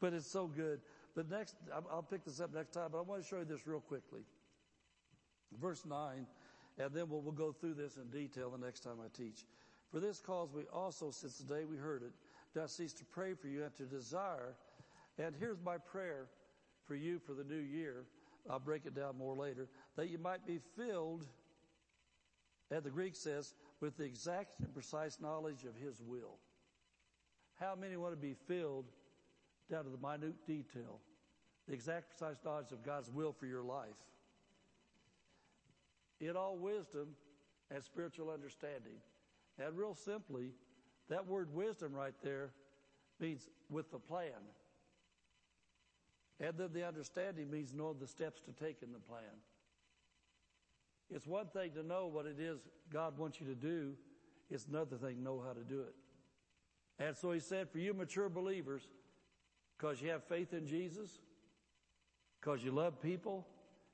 but 0.00 0.14
it's 0.14 0.26
so 0.26 0.46
good. 0.46 0.80
But 1.14 1.30
next, 1.30 1.56
I'll 1.90 2.02
pick 2.02 2.24
this 2.24 2.40
up 2.40 2.54
next 2.54 2.72
time, 2.72 2.88
but 2.92 2.98
I 2.98 3.02
want 3.02 3.22
to 3.22 3.28
show 3.28 3.38
you 3.38 3.44
this 3.44 3.66
real 3.66 3.80
quickly. 3.80 4.22
Verse 5.60 5.84
9, 5.84 6.26
and 6.78 6.94
then 6.94 7.08
we'll, 7.10 7.20
we'll 7.20 7.32
go 7.32 7.52
through 7.52 7.74
this 7.74 7.96
in 7.96 8.08
detail 8.08 8.50
the 8.50 8.64
next 8.64 8.80
time 8.80 8.96
I 9.04 9.08
teach. 9.14 9.44
For 9.90 10.00
this 10.00 10.20
cause 10.20 10.48
we 10.54 10.62
also, 10.72 11.10
since 11.10 11.36
the 11.36 11.54
day 11.54 11.64
we 11.66 11.76
heard 11.76 12.02
it, 12.02 12.12
do 12.54 12.66
cease 12.66 12.94
to 12.94 13.04
pray 13.04 13.34
for 13.34 13.48
you 13.48 13.64
and 13.64 13.74
to 13.76 13.84
desire. 13.84 14.54
And 15.18 15.34
here's 15.38 15.60
my 15.62 15.76
prayer 15.76 16.28
for 16.86 16.94
you 16.94 17.18
for 17.18 17.34
the 17.34 17.44
new 17.44 17.60
year. 17.60 18.04
I'll 18.48 18.58
break 18.58 18.86
it 18.86 18.94
down 18.94 19.18
more 19.18 19.34
later. 19.34 19.68
That 19.96 20.08
you 20.08 20.18
might 20.18 20.46
be 20.46 20.60
filled, 20.76 21.26
and 22.70 22.82
the 22.82 22.90
Greek 22.90 23.14
says, 23.14 23.54
with 23.80 23.98
the 23.98 24.04
exact 24.04 24.60
and 24.60 24.72
precise 24.72 25.18
knowledge 25.20 25.64
of 25.64 25.76
His 25.76 26.00
will. 26.00 26.38
How 27.60 27.74
many 27.74 27.96
want 27.96 28.14
to 28.14 28.20
be 28.20 28.34
filled 28.48 28.86
down 29.72 29.84
to 29.84 29.90
the 29.90 29.96
minute 29.96 30.34
detail? 30.46 31.00
The 31.66 31.74
exact 31.74 32.10
precise 32.10 32.36
knowledge 32.44 32.72
of 32.72 32.84
God's 32.84 33.10
will 33.10 33.32
for 33.32 33.46
your 33.46 33.62
life. 33.62 33.88
In 36.20 36.36
all 36.36 36.56
wisdom 36.56 37.08
and 37.70 37.82
spiritual 37.82 38.30
understanding. 38.30 39.00
And 39.58 39.76
real 39.76 39.94
simply, 39.94 40.50
that 41.08 41.26
word 41.26 41.52
wisdom 41.54 41.92
right 41.92 42.14
there 42.22 42.50
means 43.18 43.48
with 43.70 43.90
the 43.90 43.98
plan. 43.98 44.42
And 46.38 46.56
then 46.58 46.70
the 46.72 46.86
understanding 46.86 47.50
means 47.50 47.72
knowing 47.72 47.98
the 47.98 48.06
steps 48.06 48.40
to 48.42 48.52
take 48.52 48.82
in 48.82 48.92
the 48.92 48.98
plan. 48.98 49.22
It's 51.10 51.26
one 51.26 51.46
thing 51.46 51.72
to 51.72 51.82
know 51.82 52.06
what 52.06 52.26
it 52.26 52.38
is 52.38 52.60
God 52.92 53.16
wants 53.18 53.40
you 53.40 53.46
to 53.46 53.54
do. 53.54 53.92
It's 54.50 54.66
another 54.66 54.96
thing 54.96 55.16
to 55.16 55.22
know 55.22 55.42
how 55.46 55.52
to 55.52 55.64
do 55.64 55.80
it. 55.80 55.94
And 56.98 57.16
so 57.16 57.32
he 57.32 57.40
said, 57.40 57.70
for 57.70 57.78
you 57.78 57.94
mature 57.94 58.28
believers, 58.28 58.88
because 59.82 60.00
you 60.00 60.10
have 60.10 60.22
faith 60.22 60.52
in 60.52 60.64
Jesus, 60.64 61.18
because 62.40 62.62
you 62.62 62.70
love 62.70 63.02
people, 63.02 63.44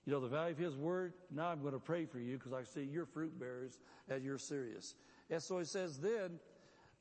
you 0.05 0.12
know 0.12 0.20
the 0.20 0.29
value 0.29 0.53
of 0.53 0.59
his 0.59 0.77
word, 0.77 1.14
now 1.31 1.48
I'm 1.48 1.62
going 1.62 1.72
to 1.72 1.79
pray 1.79 2.05
for 2.05 2.18
you 2.18 2.37
because 2.37 2.53
I 2.53 2.62
see 2.62 2.83
you're 2.83 3.07
fruit 3.07 3.38
bearers 3.40 3.79
and 4.09 4.22
you're 4.22 4.38
serious. 4.38 4.96
And 5.31 5.42
so 5.42 5.59
he 5.59 5.64
says 5.64 5.98
then, 5.98 6.38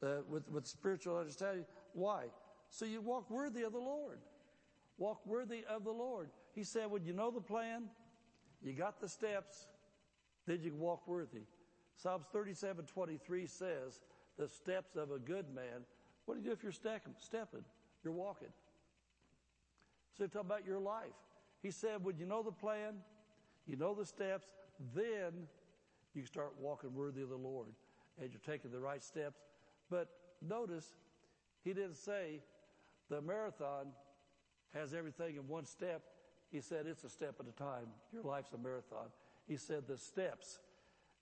uh, 0.01 0.21
with, 0.29 0.49
with 0.49 0.65
spiritual 0.65 1.17
understanding, 1.17 1.65
why? 1.93 2.25
So 2.69 2.85
you 2.85 3.01
walk 3.01 3.29
worthy 3.29 3.63
of 3.63 3.73
the 3.73 3.79
Lord. 3.79 4.19
Walk 4.97 5.25
worthy 5.25 5.65
of 5.69 5.83
the 5.83 5.91
Lord. 5.91 6.29
He 6.53 6.63
said, 6.63 6.89
when 6.89 7.03
you 7.03 7.11
know 7.11 7.29
the 7.29 7.41
plan, 7.41 7.85
you 8.63 8.71
got 8.71 9.01
the 9.01 9.09
steps, 9.09 9.67
then 10.45 10.59
you 10.61 10.73
walk 10.73 11.07
worthy. 11.07 11.43
Psalms 11.97 12.25
37, 12.31 12.85
23 12.85 13.47
says, 13.47 13.99
the 14.37 14.47
steps 14.47 14.95
of 14.95 15.11
a 15.11 15.19
good 15.19 15.53
man. 15.53 15.83
What 16.25 16.35
do 16.35 16.41
you 16.41 16.47
do 16.47 16.53
if 16.53 16.63
you're 16.63 16.71
stepping? 16.71 17.13
Stepping. 17.17 17.65
You're 18.03 18.13
walking. 18.13 18.49
So 20.17 20.25
talk 20.27 20.41
about 20.41 20.65
your 20.65 20.79
life. 20.79 21.13
He 21.61 21.71
said, 21.71 22.03
when 22.03 22.17
you 22.17 22.25
know 22.25 22.43
the 22.43 22.51
plan, 22.51 22.95
you 23.65 23.75
know 23.75 23.93
the 23.93 24.05
steps, 24.05 24.47
then 24.95 25.47
you 26.13 26.25
start 26.25 26.53
walking 26.59 26.93
worthy 26.93 27.21
of 27.21 27.29
the 27.29 27.35
Lord 27.35 27.69
and 28.19 28.31
you're 28.31 28.41
taking 28.45 28.71
the 28.71 28.79
right 28.79 29.03
steps. 29.03 29.41
But 29.89 30.09
notice, 30.41 30.95
he 31.63 31.73
didn't 31.73 31.97
say 31.97 32.41
the 33.09 33.21
marathon 33.21 33.87
has 34.73 34.93
everything 34.93 35.35
in 35.35 35.47
one 35.47 35.65
step. 35.65 36.01
He 36.51 36.61
said 36.61 36.85
it's 36.87 37.03
a 37.03 37.09
step 37.09 37.35
at 37.39 37.45
a 37.47 37.51
time. 37.51 37.87
Your 38.11 38.23
life's 38.23 38.53
a 38.53 38.57
marathon. 38.57 39.07
He 39.47 39.57
said 39.57 39.87
the 39.87 39.97
steps. 39.97 40.59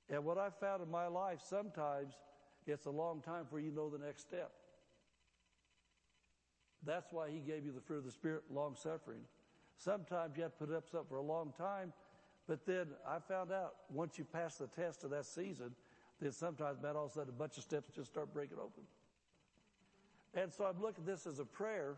And 0.09 0.23
what 0.23 0.37
I 0.37 0.49
found 0.49 0.83
in 0.83 0.89
my 0.89 1.07
life, 1.07 1.39
sometimes 1.43 2.13
it's 2.67 2.85
a 2.85 2.91
long 2.91 3.21
time 3.21 3.45
for 3.49 3.59
you 3.59 3.71
know 3.71 3.89
the 3.89 3.97
next 3.97 4.21
step. 4.21 4.51
That's 6.85 7.11
why 7.11 7.29
he 7.29 7.39
gave 7.39 7.65
you 7.65 7.71
the 7.71 7.81
fruit 7.81 7.99
of 7.99 8.05
the 8.05 8.11
Spirit, 8.11 8.43
long 8.51 8.75
suffering. 8.75 9.21
Sometimes 9.77 10.37
you 10.37 10.43
have 10.43 10.57
to 10.57 10.65
put 10.65 10.75
up 10.75 10.87
something 10.89 11.09
for 11.09 11.17
a 11.17 11.23
long 11.23 11.53
time, 11.57 11.91
but 12.47 12.65
then 12.65 12.87
I 13.07 13.19
found 13.19 13.51
out 13.51 13.73
once 13.91 14.17
you 14.17 14.23
pass 14.23 14.55
the 14.55 14.67
test 14.67 15.03
of 15.03 15.09
that 15.09 15.25
season, 15.25 15.71
then 16.21 16.31
sometimes, 16.31 16.81
man, 16.81 16.95
all 16.95 17.05
of 17.05 17.11
a 17.11 17.13
sudden 17.13 17.29
a 17.29 17.37
bunch 17.37 17.57
of 17.57 17.63
steps 17.63 17.89
just 17.95 18.11
start 18.11 18.33
breaking 18.33 18.57
open. 18.57 18.83
And 20.33 20.53
so 20.53 20.65
I'm 20.65 20.81
looking 20.81 21.03
at 21.03 21.07
this 21.07 21.27
as 21.27 21.39
a 21.39 21.45
prayer. 21.45 21.95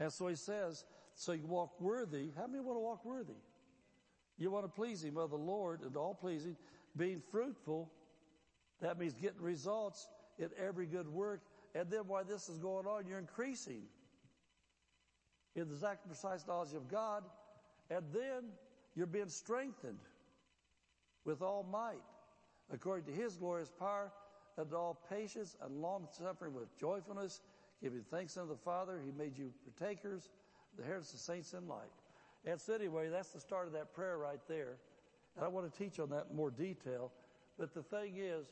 And 0.00 0.12
so 0.12 0.26
he 0.26 0.34
says, 0.34 0.84
so 1.14 1.32
you 1.32 1.46
walk 1.46 1.80
worthy. 1.80 2.30
How 2.36 2.46
many 2.46 2.62
want 2.62 2.76
to 2.76 2.80
walk 2.80 3.04
worthy? 3.04 3.32
You 4.38 4.50
want 4.50 4.64
to 4.64 4.68
please 4.68 5.02
him 5.02 5.16
of 5.16 5.30
the 5.30 5.36
Lord 5.36 5.80
and 5.82 5.96
all 5.96 6.14
pleasing, 6.14 6.56
being 6.96 7.22
fruitful. 7.30 7.90
That 8.82 8.98
means 8.98 9.14
getting 9.14 9.40
results 9.40 10.08
in 10.38 10.50
every 10.62 10.86
good 10.86 11.08
work. 11.08 11.40
And 11.76 11.90
then 11.90 12.06
while 12.06 12.24
this 12.24 12.48
is 12.48 12.56
going 12.56 12.86
on, 12.86 13.06
you're 13.06 13.18
increasing 13.18 13.82
in 15.54 15.68
the 15.68 15.74
exact 15.74 16.06
precise 16.06 16.46
knowledge 16.46 16.72
of 16.72 16.88
God. 16.88 17.22
And 17.90 18.02
then 18.14 18.44
you're 18.94 19.06
being 19.06 19.28
strengthened 19.28 19.98
with 21.26 21.42
all 21.42 21.66
might 21.70 22.02
according 22.72 23.04
to 23.04 23.12
his 23.12 23.36
glorious 23.36 23.70
power 23.78 24.10
and 24.56 24.72
all 24.72 24.98
patience 25.10 25.54
and 25.62 25.82
long 25.82 26.08
suffering 26.10 26.54
with 26.54 26.74
joyfulness, 26.80 27.42
giving 27.82 28.02
thanks 28.10 28.38
unto 28.38 28.52
the 28.52 28.58
Father. 28.58 28.98
He 29.04 29.12
made 29.12 29.36
you 29.36 29.52
partakers 29.64 30.30
the 30.76 30.82
inheritance 30.82 31.12
of 31.12 31.20
saints 31.20 31.52
in 31.52 31.68
light. 31.68 31.92
And 32.46 32.58
so 32.58 32.72
anyway, 32.72 33.10
that's 33.10 33.30
the 33.30 33.40
start 33.40 33.66
of 33.66 33.74
that 33.74 33.92
prayer 33.92 34.16
right 34.16 34.40
there. 34.48 34.78
And 35.36 35.44
I 35.44 35.48
want 35.48 35.70
to 35.70 35.78
teach 35.78 36.00
on 36.00 36.08
that 36.08 36.28
in 36.30 36.36
more 36.36 36.50
detail. 36.50 37.12
But 37.58 37.74
the 37.74 37.82
thing 37.82 38.14
is, 38.16 38.46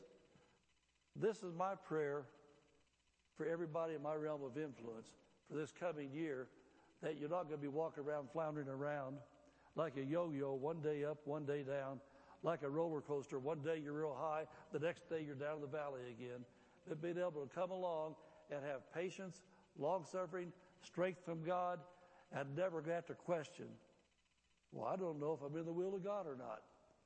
this 1.15 1.37
is 1.41 1.53
my 1.55 1.73
prayer 1.73 2.25
for 3.37 3.45
everybody 3.45 3.95
in 3.95 4.01
my 4.01 4.15
realm 4.15 4.41
of 4.43 4.57
influence 4.57 5.09
for 5.49 5.57
this 5.57 5.71
coming 5.71 6.09
year 6.13 6.47
that 7.01 7.17
you're 7.19 7.29
not 7.29 7.43
going 7.43 7.57
to 7.57 7.61
be 7.61 7.67
walking 7.67 8.03
around 8.03 8.27
floundering 8.31 8.67
around 8.67 9.17
like 9.75 9.97
a 9.97 10.03
yo-yo, 10.03 10.53
one 10.53 10.79
day 10.81 11.03
up, 11.03 11.17
one 11.25 11.45
day 11.45 11.61
down, 11.61 11.99
like 12.43 12.63
a 12.63 12.69
roller 12.69 13.01
coaster. 13.01 13.39
One 13.39 13.59
day 13.59 13.81
you're 13.83 13.93
real 13.93 14.17
high, 14.17 14.45
the 14.71 14.79
next 14.79 15.09
day 15.09 15.23
you're 15.25 15.35
down 15.35 15.55
in 15.55 15.61
the 15.61 15.67
valley 15.67 16.01
again. 16.09 16.45
But 16.87 17.01
being 17.01 17.17
able 17.17 17.45
to 17.45 17.49
come 17.53 17.71
along 17.71 18.15
and 18.51 18.63
have 18.63 18.81
patience, 18.93 19.41
long 19.77 20.05
suffering, 20.09 20.51
strength 20.81 21.19
from 21.25 21.43
God, 21.43 21.79
and 22.31 22.55
never 22.55 22.81
have 22.83 23.05
to 23.07 23.13
question, 23.13 23.65
well, 24.71 24.85
I 24.91 24.95
don't 24.95 25.19
know 25.19 25.33
if 25.33 25.45
I'm 25.45 25.57
in 25.57 25.65
the 25.65 25.73
will 25.73 25.95
of 25.95 26.03
God 26.03 26.27
or 26.27 26.35
not. 26.35 26.61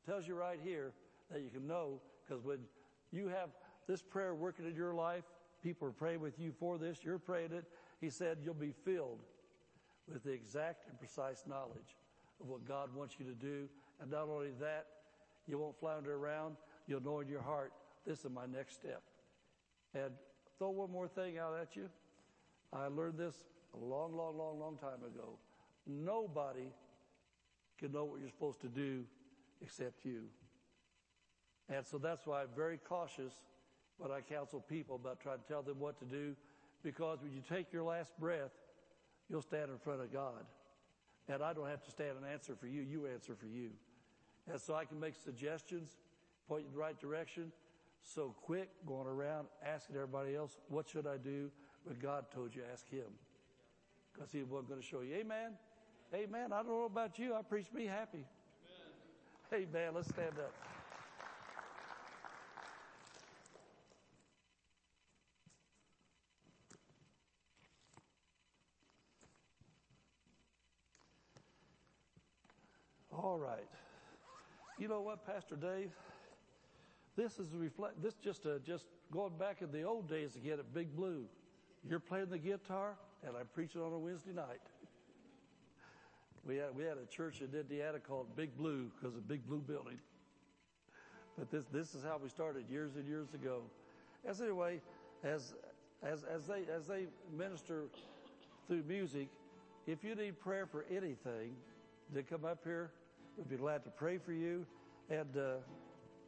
tells 0.06 0.28
you 0.28 0.36
right 0.36 0.60
here 0.64 0.92
that 1.32 1.42
you 1.42 1.50
can 1.50 1.68
know 1.68 2.02
because 2.28 2.44
when 2.44 2.60
you 3.12 3.28
have 3.28 3.50
this 3.88 4.02
prayer 4.02 4.36
working 4.36 4.66
in 4.66 4.76
your 4.76 4.94
life, 4.94 5.24
people 5.62 5.88
are 5.88 5.92
praying 5.92 6.22
with 6.22 6.40
you 6.40 6.54
for 6.60 6.78
this, 6.78 7.00
you're 7.04 7.20
praying 7.20 7.52
it. 7.52 7.66
He 8.02 8.10
said 8.10 8.38
you'll 8.44 8.54
be 8.54 8.74
filled 8.86 9.20
with 10.12 10.24
the 10.24 10.32
exact 10.32 10.88
and 10.90 10.98
precise 10.98 11.44
knowledge 11.48 11.98
of 12.42 12.48
what 12.48 12.68
God 12.68 12.94
wants 12.96 13.16
you 13.20 13.26
to 13.26 13.34
do. 13.34 13.68
And 14.02 14.10
not 14.10 14.28
only 14.30 14.52
that, 14.60 14.88
you 15.48 15.58
won't 15.58 15.80
flounder 15.80 16.16
around. 16.16 16.56
You'll 16.88 17.04
know 17.04 17.20
in 17.20 17.28
your 17.28 17.42
heart, 17.42 17.74
this 18.06 18.20
is 18.20 18.32
my 18.32 18.46
next 18.46 18.76
step. 18.76 19.02
And 19.94 20.12
throw 20.58 20.70
one 20.70 20.92
more 20.92 21.08
thing 21.08 21.38
out 21.38 21.58
at 21.60 21.76
you. 21.76 21.90
I 22.72 22.88
learned 22.88 23.18
this 23.18 23.36
a 23.74 23.84
long, 23.84 24.16
long, 24.16 24.38
long, 24.38 24.60
long 24.60 24.78
time 24.78 25.04
ago. 25.06 25.38
Nobody 25.88 26.72
can 27.78 27.92
know 27.92 28.06
what 28.06 28.20
you're 28.20 28.30
supposed 28.30 28.62
to 28.62 28.68
do 28.68 29.04
except 29.62 30.06
you. 30.06 30.24
And 31.70 31.86
so 31.86 31.98
that's 31.98 32.26
why 32.26 32.42
I'm 32.42 32.50
very 32.56 32.78
cautious 32.78 33.34
when 34.00 34.12
I 34.12 34.22
counsel 34.22 34.62
people 34.62 34.96
about 34.96 35.20
trying 35.20 35.38
to 35.38 35.48
tell 35.48 35.62
them 35.62 35.80
what 35.80 36.00
to 36.00 36.06
do, 36.06 36.36
because 36.82 37.22
when 37.22 37.34
you 37.34 37.42
take 37.48 37.72
your 37.72 37.84
last 37.84 38.18
breath, 38.18 38.52
you'll 39.30 39.42
stand 39.42 39.70
in 39.70 39.78
front 39.78 40.02
of 40.02 40.12
God. 40.12 40.46
And 41.28 41.44
I 41.44 41.54
don't 41.54 41.68
have 41.68 41.84
to 41.84 41.92
stand 41.92 42.18
and 42.18 42.26
answer 42.26 42.56
for 42.56 42.66
you, 42.66 42.82
you 42.82 43.06
answer 43.06 43.36
for 43.36 43.46
you. 43.46 43.70
And 44.52 44.60
so 44.60 44.74
I 44.74 44.86
can 44.86 45.00
make 45.00 45.16
suggestions, 45.16 45.98
point 46.48 46.62
you 46.62 46.68
in 46.70 46.74
the 46.74 46.80
right 46.80 47.00
direction. 47.00 47.52
So 48.02 48.34
quick 48.42 48.70
going 48.88 49.08
around 49.08 49.48
asking 49.64 49.98
everybody 49.98 50.36
else, 50.36 50.58
what 50.70 50.90
should 50.90 51.06
I 51.06 51.18
do? 51.18 51.52
When 51.84 52.00
God 52.00 52.26
told 52.34 52.56
you, 52.56 52.64
ask 52.72 52.90
Him. 52.90 53.12
Because 54.14 54.32
He 54.32 54.44
wasn't 54.44 54.70
going 54.70 54.82
to 54.82 54.88
show 54.88 55.02
you. 55.02 55.16
Amen. 55.16 55.52
Amen. 56.14 56.54
I 56.54 56.64
don't 56.64 56.70
know 56.70 56.86
about 56.86 57.20
you. 57.20 57.36
I 57.36 57.42
preach 57.42 57.72
me 57.74 57.86
happy. 57.86 58.26
Amen. 59.52 59.68
Amen. 59.70 59.92
Let's 59.94 60.10
stand 60.10 60.40
up. 60.40 60.79
All 73.30 73.38
right. 73.38 73.70
You 74.80 74.88
know 74.88 75.02
what, 75.02 75.24
Pastor 75.24 75.56
Dave? 75.56 75.92
This 77.16 77.38
is 77.38 77.54
reflect. 77.54 78.02
This 78.02 78.16
just 78.16 78.48
uh, 78.48 78.58
just 78.66 78.86
going 79.12 79.38
back 79.38 79.62
in 79.62 79.72
the 79.72 79.84
old 79.84 80.10
days 80.10 80.36
again 80.36 80.58
at 80.58 80.74
Big 80.74 80.96
Blue. 80.96 81.26
You're 81.88 82.00
playing 82.00 82.32
the 82.32 82.40
guitar, 82.40 82.96
and 83.24 83.38
I'm 83.40 83.46
preaching 83.54 83.82
on 83.82 83.94
a 83.94 84.00
Wednesday 84.00 84.32
night. 84.34 84.62
We 86.44 86.56
had, 86.56 86.76
we 86.76 86.84
had 86.86 86.98
a 86.98 87.06
church 87.06 87.42
in 87.42 87.54
Indiana 87.56 88.00
called 88.00 88.36
Big 88.36 88.58
Blue 88.58 88.90
because 89.00 89.16
of 89.16 89.28
Big 89.28 89.46
Blue 89.48 89.60
building. 89.60 90.00
But 91.38 91.52
this, 91.52 91.66
this 91.72 91.94
is 91.94 92.04
how 92.04 92.18
we 92.18 92.30
started 92.30 92.68
years 92.68 92.96
and 92.96 93.08
years 93.08 93.36
ago. 93.36 93.62
As 94.28 94.42
anyway, 94.42 94.82
as, 95.24 95.54
as, 96.02 96.24
as 96.24 96.48
they, 96.48 96.64
as 96.76 96.88
they 96.88 97.06
minister 97.38 97.84
through 98.68 98.82
music, 98.88 99.28
if 99.86 100.04
you 100.04 100.16
need 100.16 100.40
prayer 100.40 100.66
for 100.66 100.84
anything, 100.90 101.52
then 102.12 102.24
come 102.24 102.44
up 102.44 102.62
here. 102.64 102.90
We'd 103.40 103.48
be 103.48 103.56
glad 103.56 103.86
to 103.86 103.90
pray 103.90 104.18
for 104.18 104.34
you. 104.34 104.66
And, 105.10 105.38
uh, 105.38 105.54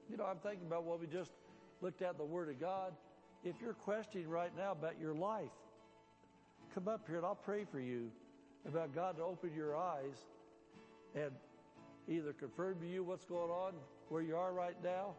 you 0.09 0.15
know, 0.15 0.23
I'm 0.23 0.37
thinking 0.37 0.65
about 0.65 0.85
what 0.85 1.01
we 1.01 1.07
just 1.07 1.33
looked 1.81 2.01
at 2.01 2.17
the 2.17 2.23
Word 2.23 2.47
of 2.47 2.57
God. 2.57 2.93
If 3.43 3.55
you're 3.61 3.73
questioning 3.73 4.29
right 4.29 4.51
now 4.57 4.71
about 4.71 4.97
your 4.97 5.13
life, 5.13 5.51
come 6.73 6.87
up 6.87 7.01
here 7.07 7.17
and 7.17 7.25
I'll 7.25 7.35
pray 7.35 7.65
for 7.69 7.81
you 7.81 8.11
about 8.65 8.95
God 8.95 9.17
to 9.17 9.23
open 9.23 9.51
your 9.53 9.75
eyes 9.75 10.15
and 11.13 11.31
either 12.07 12.31
confirm 12.31 12.79
to 12.79 12.87
you 12.87 13.03
what's 13.03 13.25
going 13.25 13.51
on 13.51 13.73
where 14.07 14.21
you 14.21 14.37
are 14.37 14.53
right 14.53 14.81
now 14.81 15.15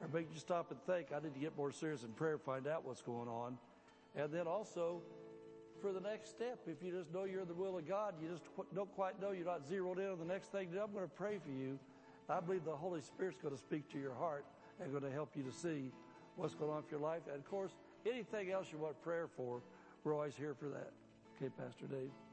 or 0.00 0.06
make 0.14 0.28
you 0.32 0.38
stop 0.38 0.70
and 0.70 0.80
think, 0.86 1.08
I 1.12 1.18
need 1.18 1.34
to 1.34 1.40
get 1.40 1.56
more 1.56 1.72
serious 1.72 2.04
in 2.04 2.10
prayer, 2.10 2.38
find 2.38 2.68
out 2.68 2.86
what's 2.86 3.02
going 3.02 3.28
on. 3.28 3.58
And 4.14 4.32
then 4.32 4.46
also, 4.46 5.02
for 5.80 5.92
the 5.92 6.00
next 6.00 6.30
step, 6.30 6.60
if 6.66 6.82
you 6.82 6.92
just 6.92 7.12
know 7.12 7.24
you're 7.24 7.42
in 7.42 7.48
the 7.48 7.54
will 7.54 7.78
of 7.78 7.88
God, 7.88 8.14
you 8.20 8.28
just 8.28 8.42
don't 8.74 8.92
quite 8.94 9.20
know, 9.20 9.30
you're 9.30 9.46
not 9.46 9.66
zeroed 9.66 9.98
in 9.98 10.10
on 10.10 10.18
the 10.18 10.24
next 10.24 10.52
thing, 10.52 10.68
I'm 10.70 10.92
going 10.92 11.04
to 11.04 11.14
pray 11.14 11.38
for 11.38 11.50
you. 11.50 11.78
I 12.28 12.40
believe 12.40 12.64
the 12.64 12.74
Holy 12.74 13.00
Spirit's 13.00 13.38
going 13.40 13.54
to 13.54 13.60
speak 13.60 13.90
to 13.92 13.98
your 13.98 14.14
heart 14.14 14.44
and 14.80 14.90
going 14.90 15.04
to 15.04 15.10
help 15.10 15.30
you 15.36 15.42
to 15.44 15.52
see 15.52 15.92
what's 16.36 16.54
going 16.54 16.72
on 16.72 16.82
for 16.82 16.90
your 16.90 17.00
life. 17.00 17.22
And 17.26 17.36
of 17.36 17.48
course, 17.48 17.72
anything 18.04 18.50
else 18.50 18.68
you 18.72 18.78
want 18.78 19.00
prayer 19.02 19.28
for, 19.36 19.62
we're 20.04 20.14
always 20.14 20.34
here 20.34 20.54
for 20.54 20.68
that. 20.68 20.92
Okay, 21.36 21.50
Pastor 21.56 21.86
Dave. 21.86 22.25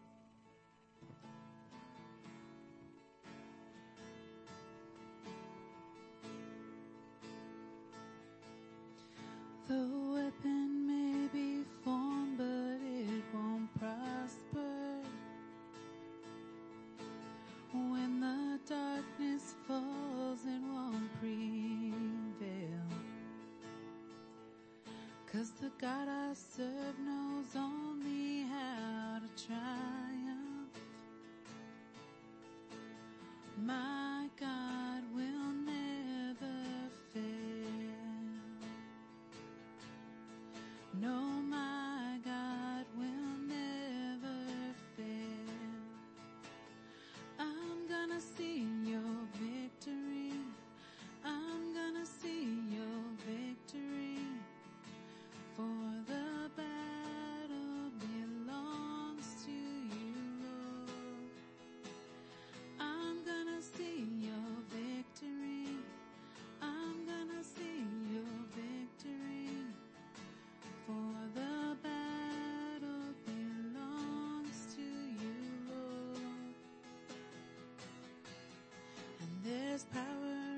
There's 79.73 79.85
power 79.85 80.03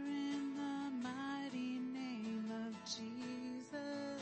in 0.10 0.56
the 0.58 1.08
mighty 1.08 1.80
name 1.80 2.52
of 2.68 2.76
Jesus. 2.84 4.22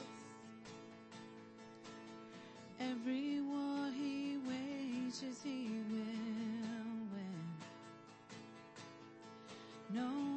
Every 2.80 3.42
war 3.42 3.90
he 3.98 4.38
wages, 4.48 5.42
he 5.44 5.82
will 5.90 7.08
win. 7.12 7.42
No 9.90 10.33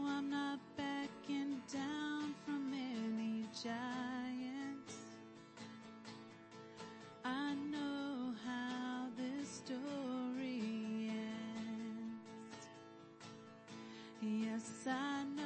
Yes, 14.29 14.89
I 14.89 15.23
know. 15.37 15.46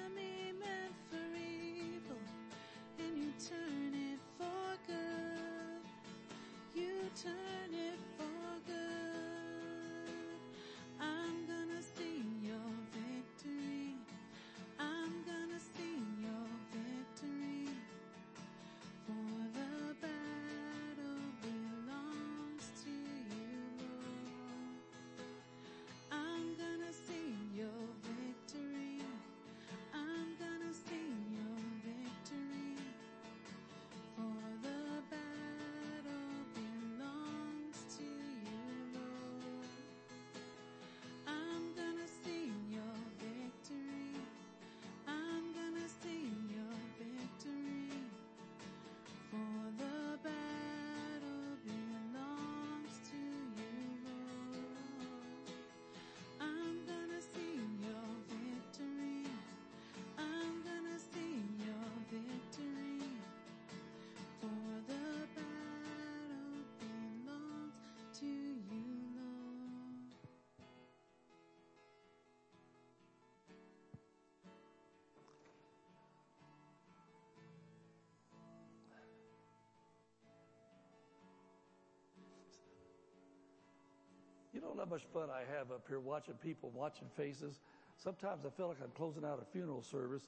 You 84.60 84.66
know 84.66 84.76
how 84.78 84.90
much 84.90 85.04
fun 85.14 85.30
I 85.30 85.50
have 85.58 85.72
up 85.72 85.86
here 85.88 86.02
watching 86.02 86.34
people, 86.44 86.70
watching 86.76 87.08
faces. 87.16 87.62
Sometimes 87.96 88.46
I 88.46 88.50
feel 88.50 88.68
like 88.68 88.80
I'm 88.84 88.92
closing 88.92 89.24
out 89.24 89.42
a 89.42 89.46
funeral 89.54 89.82
service 89.82 90.24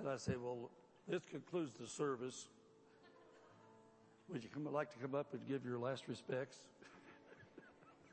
and 0.00 0.08
I 0.08 0.16
say, 0.16 0.32
well, 0.36 0.70
this 1.06 1.22
concludes 1.24 1.70
the 1.78 1.86
service. 1.86 2.48
Would 4.32 4.42
you 4.42 4.50
come, 4.52 4.66
like 4.72 4.92
to 4.92 4.98
come 4.98 5.14
up 5.14 5.32
and 5.34 5.46
give 5.46 5.64
your 5.64 5.78
last 5.78 6.08
respects? 6.08 6.56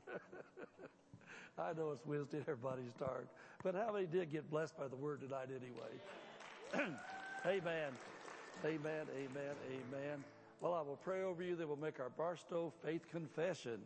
I 1.57 1.73
know 1.73 1.89
it's 1.89 2.05
Wednesday 2.05 2.41
everybody's 2.41 2.93
tired, 2.99 3.27
but 3.63 3.73
how 3.73 3.93
many 3.93 4.05
did 4.05 4.31
get 4.31 4.51
blessed 4.51 4.77
by 4.77 4.87
the 4.87 4.95
word 4.95 5.21
tonight 5.21 5.47
anyway? 5.49 6.91
amen. 7.47 7.93
Amen, 8.63 9.07
amen, 9.17 9.55
amen. 9.71 10.23
Well, 10.61 10.75
I 10.75 10.81
will 10.81 10.99
pray 11.03 11.23
over 11.23 11.41
you 11.41 11.55
that 11.55 11.67
will 11.67 11.79
make 11.79 11.99
our 11.99 12.11
Barstow 12.11 12.71
faith 12.85 13.09
confession. 13.09 13.79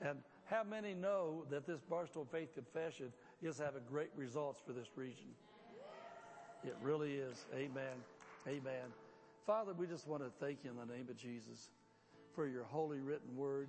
And 0.00 0.18
how 0.50 0.64
many 0.64 0.94
know 0.94 1.44
that 1.50 1.66
this 1.66 1.80
Barstow 1.82 2.26
faith 2.30 2.54
confession 2.54 3.12
is 3.42 3.58
having 3.58 3.82
great 3.88 4.10
results 4.16 4.60
for 4.66 4.72
this 4.72 4.88
region? 4.96 5.28
It 6.64 6.76
really 6.82 7.14
is. 7.14 7.46
Amen. 7.54 7.94
Amen. 8.46 8.92
Father, 9.46 9.72
we 9.74 9.86
just 9.86 10.08
want 10.08 10.22
to 10.22 10.30
thank 10.40 10.58
you 10.64 10.70
in 10.70 10.76
the 10.76 10.92
name 10.92 11.06
of 11.10 11.16
Jesus 11.16 11.70
for 12.34 12.46
your 12.46 12.64
holy 12.64 12.98
written 12.98 13.36
word. 13.36 13.68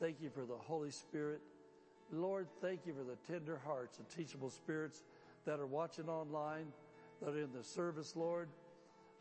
Thank 0.00 0.20
you 0.20 0.30
for 0.30 0.44
the 0.44 0.56
Holy 0.56 0.90
Spirit. 0.90 1.40
Lord, 2.12 2.48
thank 2.60 2.86
you 2.86 2.92
for 2.92 3.04
the 3.04 3.16
tender 3.32 3.60
hearts 3.64 3.98
and 3.98 4.08
teachable 4.08 4.50
spirits 4.50 5.04
that 5.46 5.60
are 5.60 5.66
watching 5.66 6.08
online, 6.08 6.66
that 7.22 7.34
are 7.34 7.38
in 7.38 7.52
the 7.56 7.62
service, 7.62 8.16
Lord, 8.16 8.48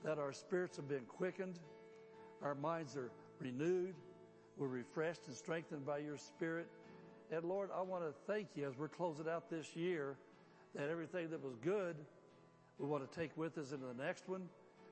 that 0.04 0.18
our 0.18 0.34
spirits 0.34 0.78
have 0.78 0.88
been 0.88 1.06
quickened, 1.06 1.60
our 2.42 2.56
minds 2.56 2.96
are 2.96 3.12
renewed, 3.40 3.96
we're 4.58 4.68
refreshed 4.68 5.22
and 5.28 5.36
strengthened 5.36 5.86
by 5.86 6.00
your 6.00 6.18
Spirit. 6.18 6.68
And 7.32 7.46
Lord, 7.46 7.70
I 7.76 7.82
want 7.82 8.04
to 8.04 8.14
thank 8.32 8.48
you 8.56 8.68
as 8.68 8.78
we're 8.78 8.88
closing 8.88 9.28
out 9.28 9.50
this 9.50 9.76
year 9.76 10.16
that 10.76 10.90
everything 10.90 11.30
that 11.30 11.44
was 11.44 11.56
good, 11.64 11.96
we 12.80 12.88
want 12.88 13.10
to 13.10 13.20
take 13.20 13.36
with 13.38 13.58
us 13.58 13.72
into 13.72 13.86
the 13.86 14.04
next 14.04 14.28
one. 14.28 14.42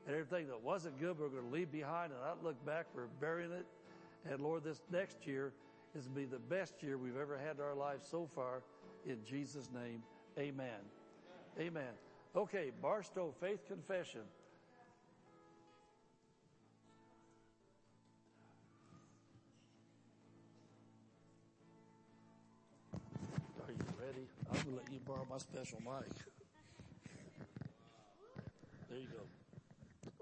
And 0.06 0.16
everything 0.16 0.48
that 0.48 0.62
wasn't 0.62 1.00
good, 1.00 1.20
we're 1.20 1.28
going 1.28 1.44
to 1.44 1.50
leave 1.50 1.72
behind 1.72 2.14
and 2.14 2.22
not 2.22 2.44
look 2.44 2.64
back. 2.66 2.86
We're 2.96 3.08
burying 3.20 3.52
it. 3.52 3.66
And 4.30 4.40
Lord, 4.40 4.64
this 4.64 4.82
next 4.92 5.26
year 5.28 5.52
is 5.98 6.06
to 6.06 6.10
be 6.10 6.26
the 6.26 6.40
best 6.40 6.82
year 6.82 6.98
we've 6.98 7.18
ever 7.18 7.38
had 7.38 7.58
in 7.58 7.62
our 7.62 7.76
lives 7.76 8.08
so 8.10 8.30
far. 8.34 8.62
In 9.06 9.18
Jesus' 9.26 9.70
name, 9.74 10.02
amen. 10.38 10.80
Amen. 11.60 11.90
Okay, 12.36 12.72
Barstow 12.82 13.34
Faith 13.42 13.68
Confession. 13.68 14.22
I'm 24.50 24.62
to 24.64 24.70
let 24.70 24.91
you 24.91 25.00
borrow 25.06 25.26
my 25.30 25.38
special 25.38 25.80
mic. 25.84 26.12
There 28.89 29.00
you 29.00 29.08
go. 29.08 29.24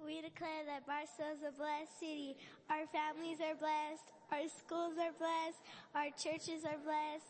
We 0.03 0.21
declare 0.21 0.65
that 0.65 0.85
Barstow 0.85 1.33
is 1.33 1.41
a 1.47 1.51
blessed 1.57 1.99
city. 1.99 2.37
Our 2.69 2.85
families 2.87 3.37
are 3.41 3.55
blessed. 3.55 4.09
Our 4.31 4.49
schools 4.49 4.97
are 4.97 5.13
blessed. 5.17 5.61
Our 5.93 6.09
churches 6.17 6.65
are 6.65 6.81
blessed. 6.81 7.29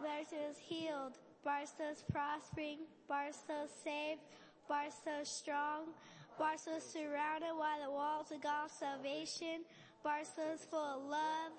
Barstow 0.00 0.50
is 0.50 0.58
healed. 0.58 1.16
Barstow 1.44 1.90
is 1.92 2.04
prospering. 2.12 2.80
Barstow 3.08 3.64
is 3.64 3.70
saved. 3.82 4.20
Barstow 4.68 5.20
is 5.22 5.28
strong. 5.28 5.92
Barstow 6.38 6.76
is 6.76 6.84
surrounded 6.84 7.56
by 7.58 7.78
the 7.84 7.90
walls 7.90 8.32
of 8.32 8.42
God's 8.42 8.72
salvation. 8.72 9.64
Barstow 10.02 10.52
is 10.54 10.64
full 10.64 10.78
of 10.78 11.02
love, 11.08 11.52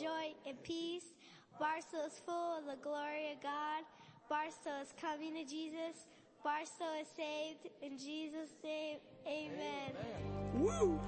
joy, 0.00 0.32
and 0.46 0.62
peace. 0.62 1.14
Barstow 1.58 2.06
is 2.06 2.20
full 2.24 2.58
of 2.58 2.64
the 2.64 2.76
glory 2.82 3.32
of 3.32 3.42
God. 3.42 3.84
Bar 4.30 4.46
is 4.46 4.94
coming 5.00 5.34
to 5.34 5.44
Jesus. 5.44 6.06
Bartholomew 6.44 7.02
is 7.02 7.08
saved. 7.16 7.66
In 7.82 7.98
Jesus' 7.98 8.54
name, 8.62 8.98
amen. 9.26 9.90
amen. 9.90 10.62
Woo! 10.62 11.00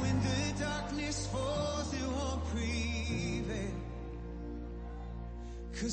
When 0.00 0.20
the 0.20 0.60
darkness 0.60 1.26
falls, 1.26 1.92
it 1.92 2.06
won't 2.06 2.44
prevail. 2.46 3.87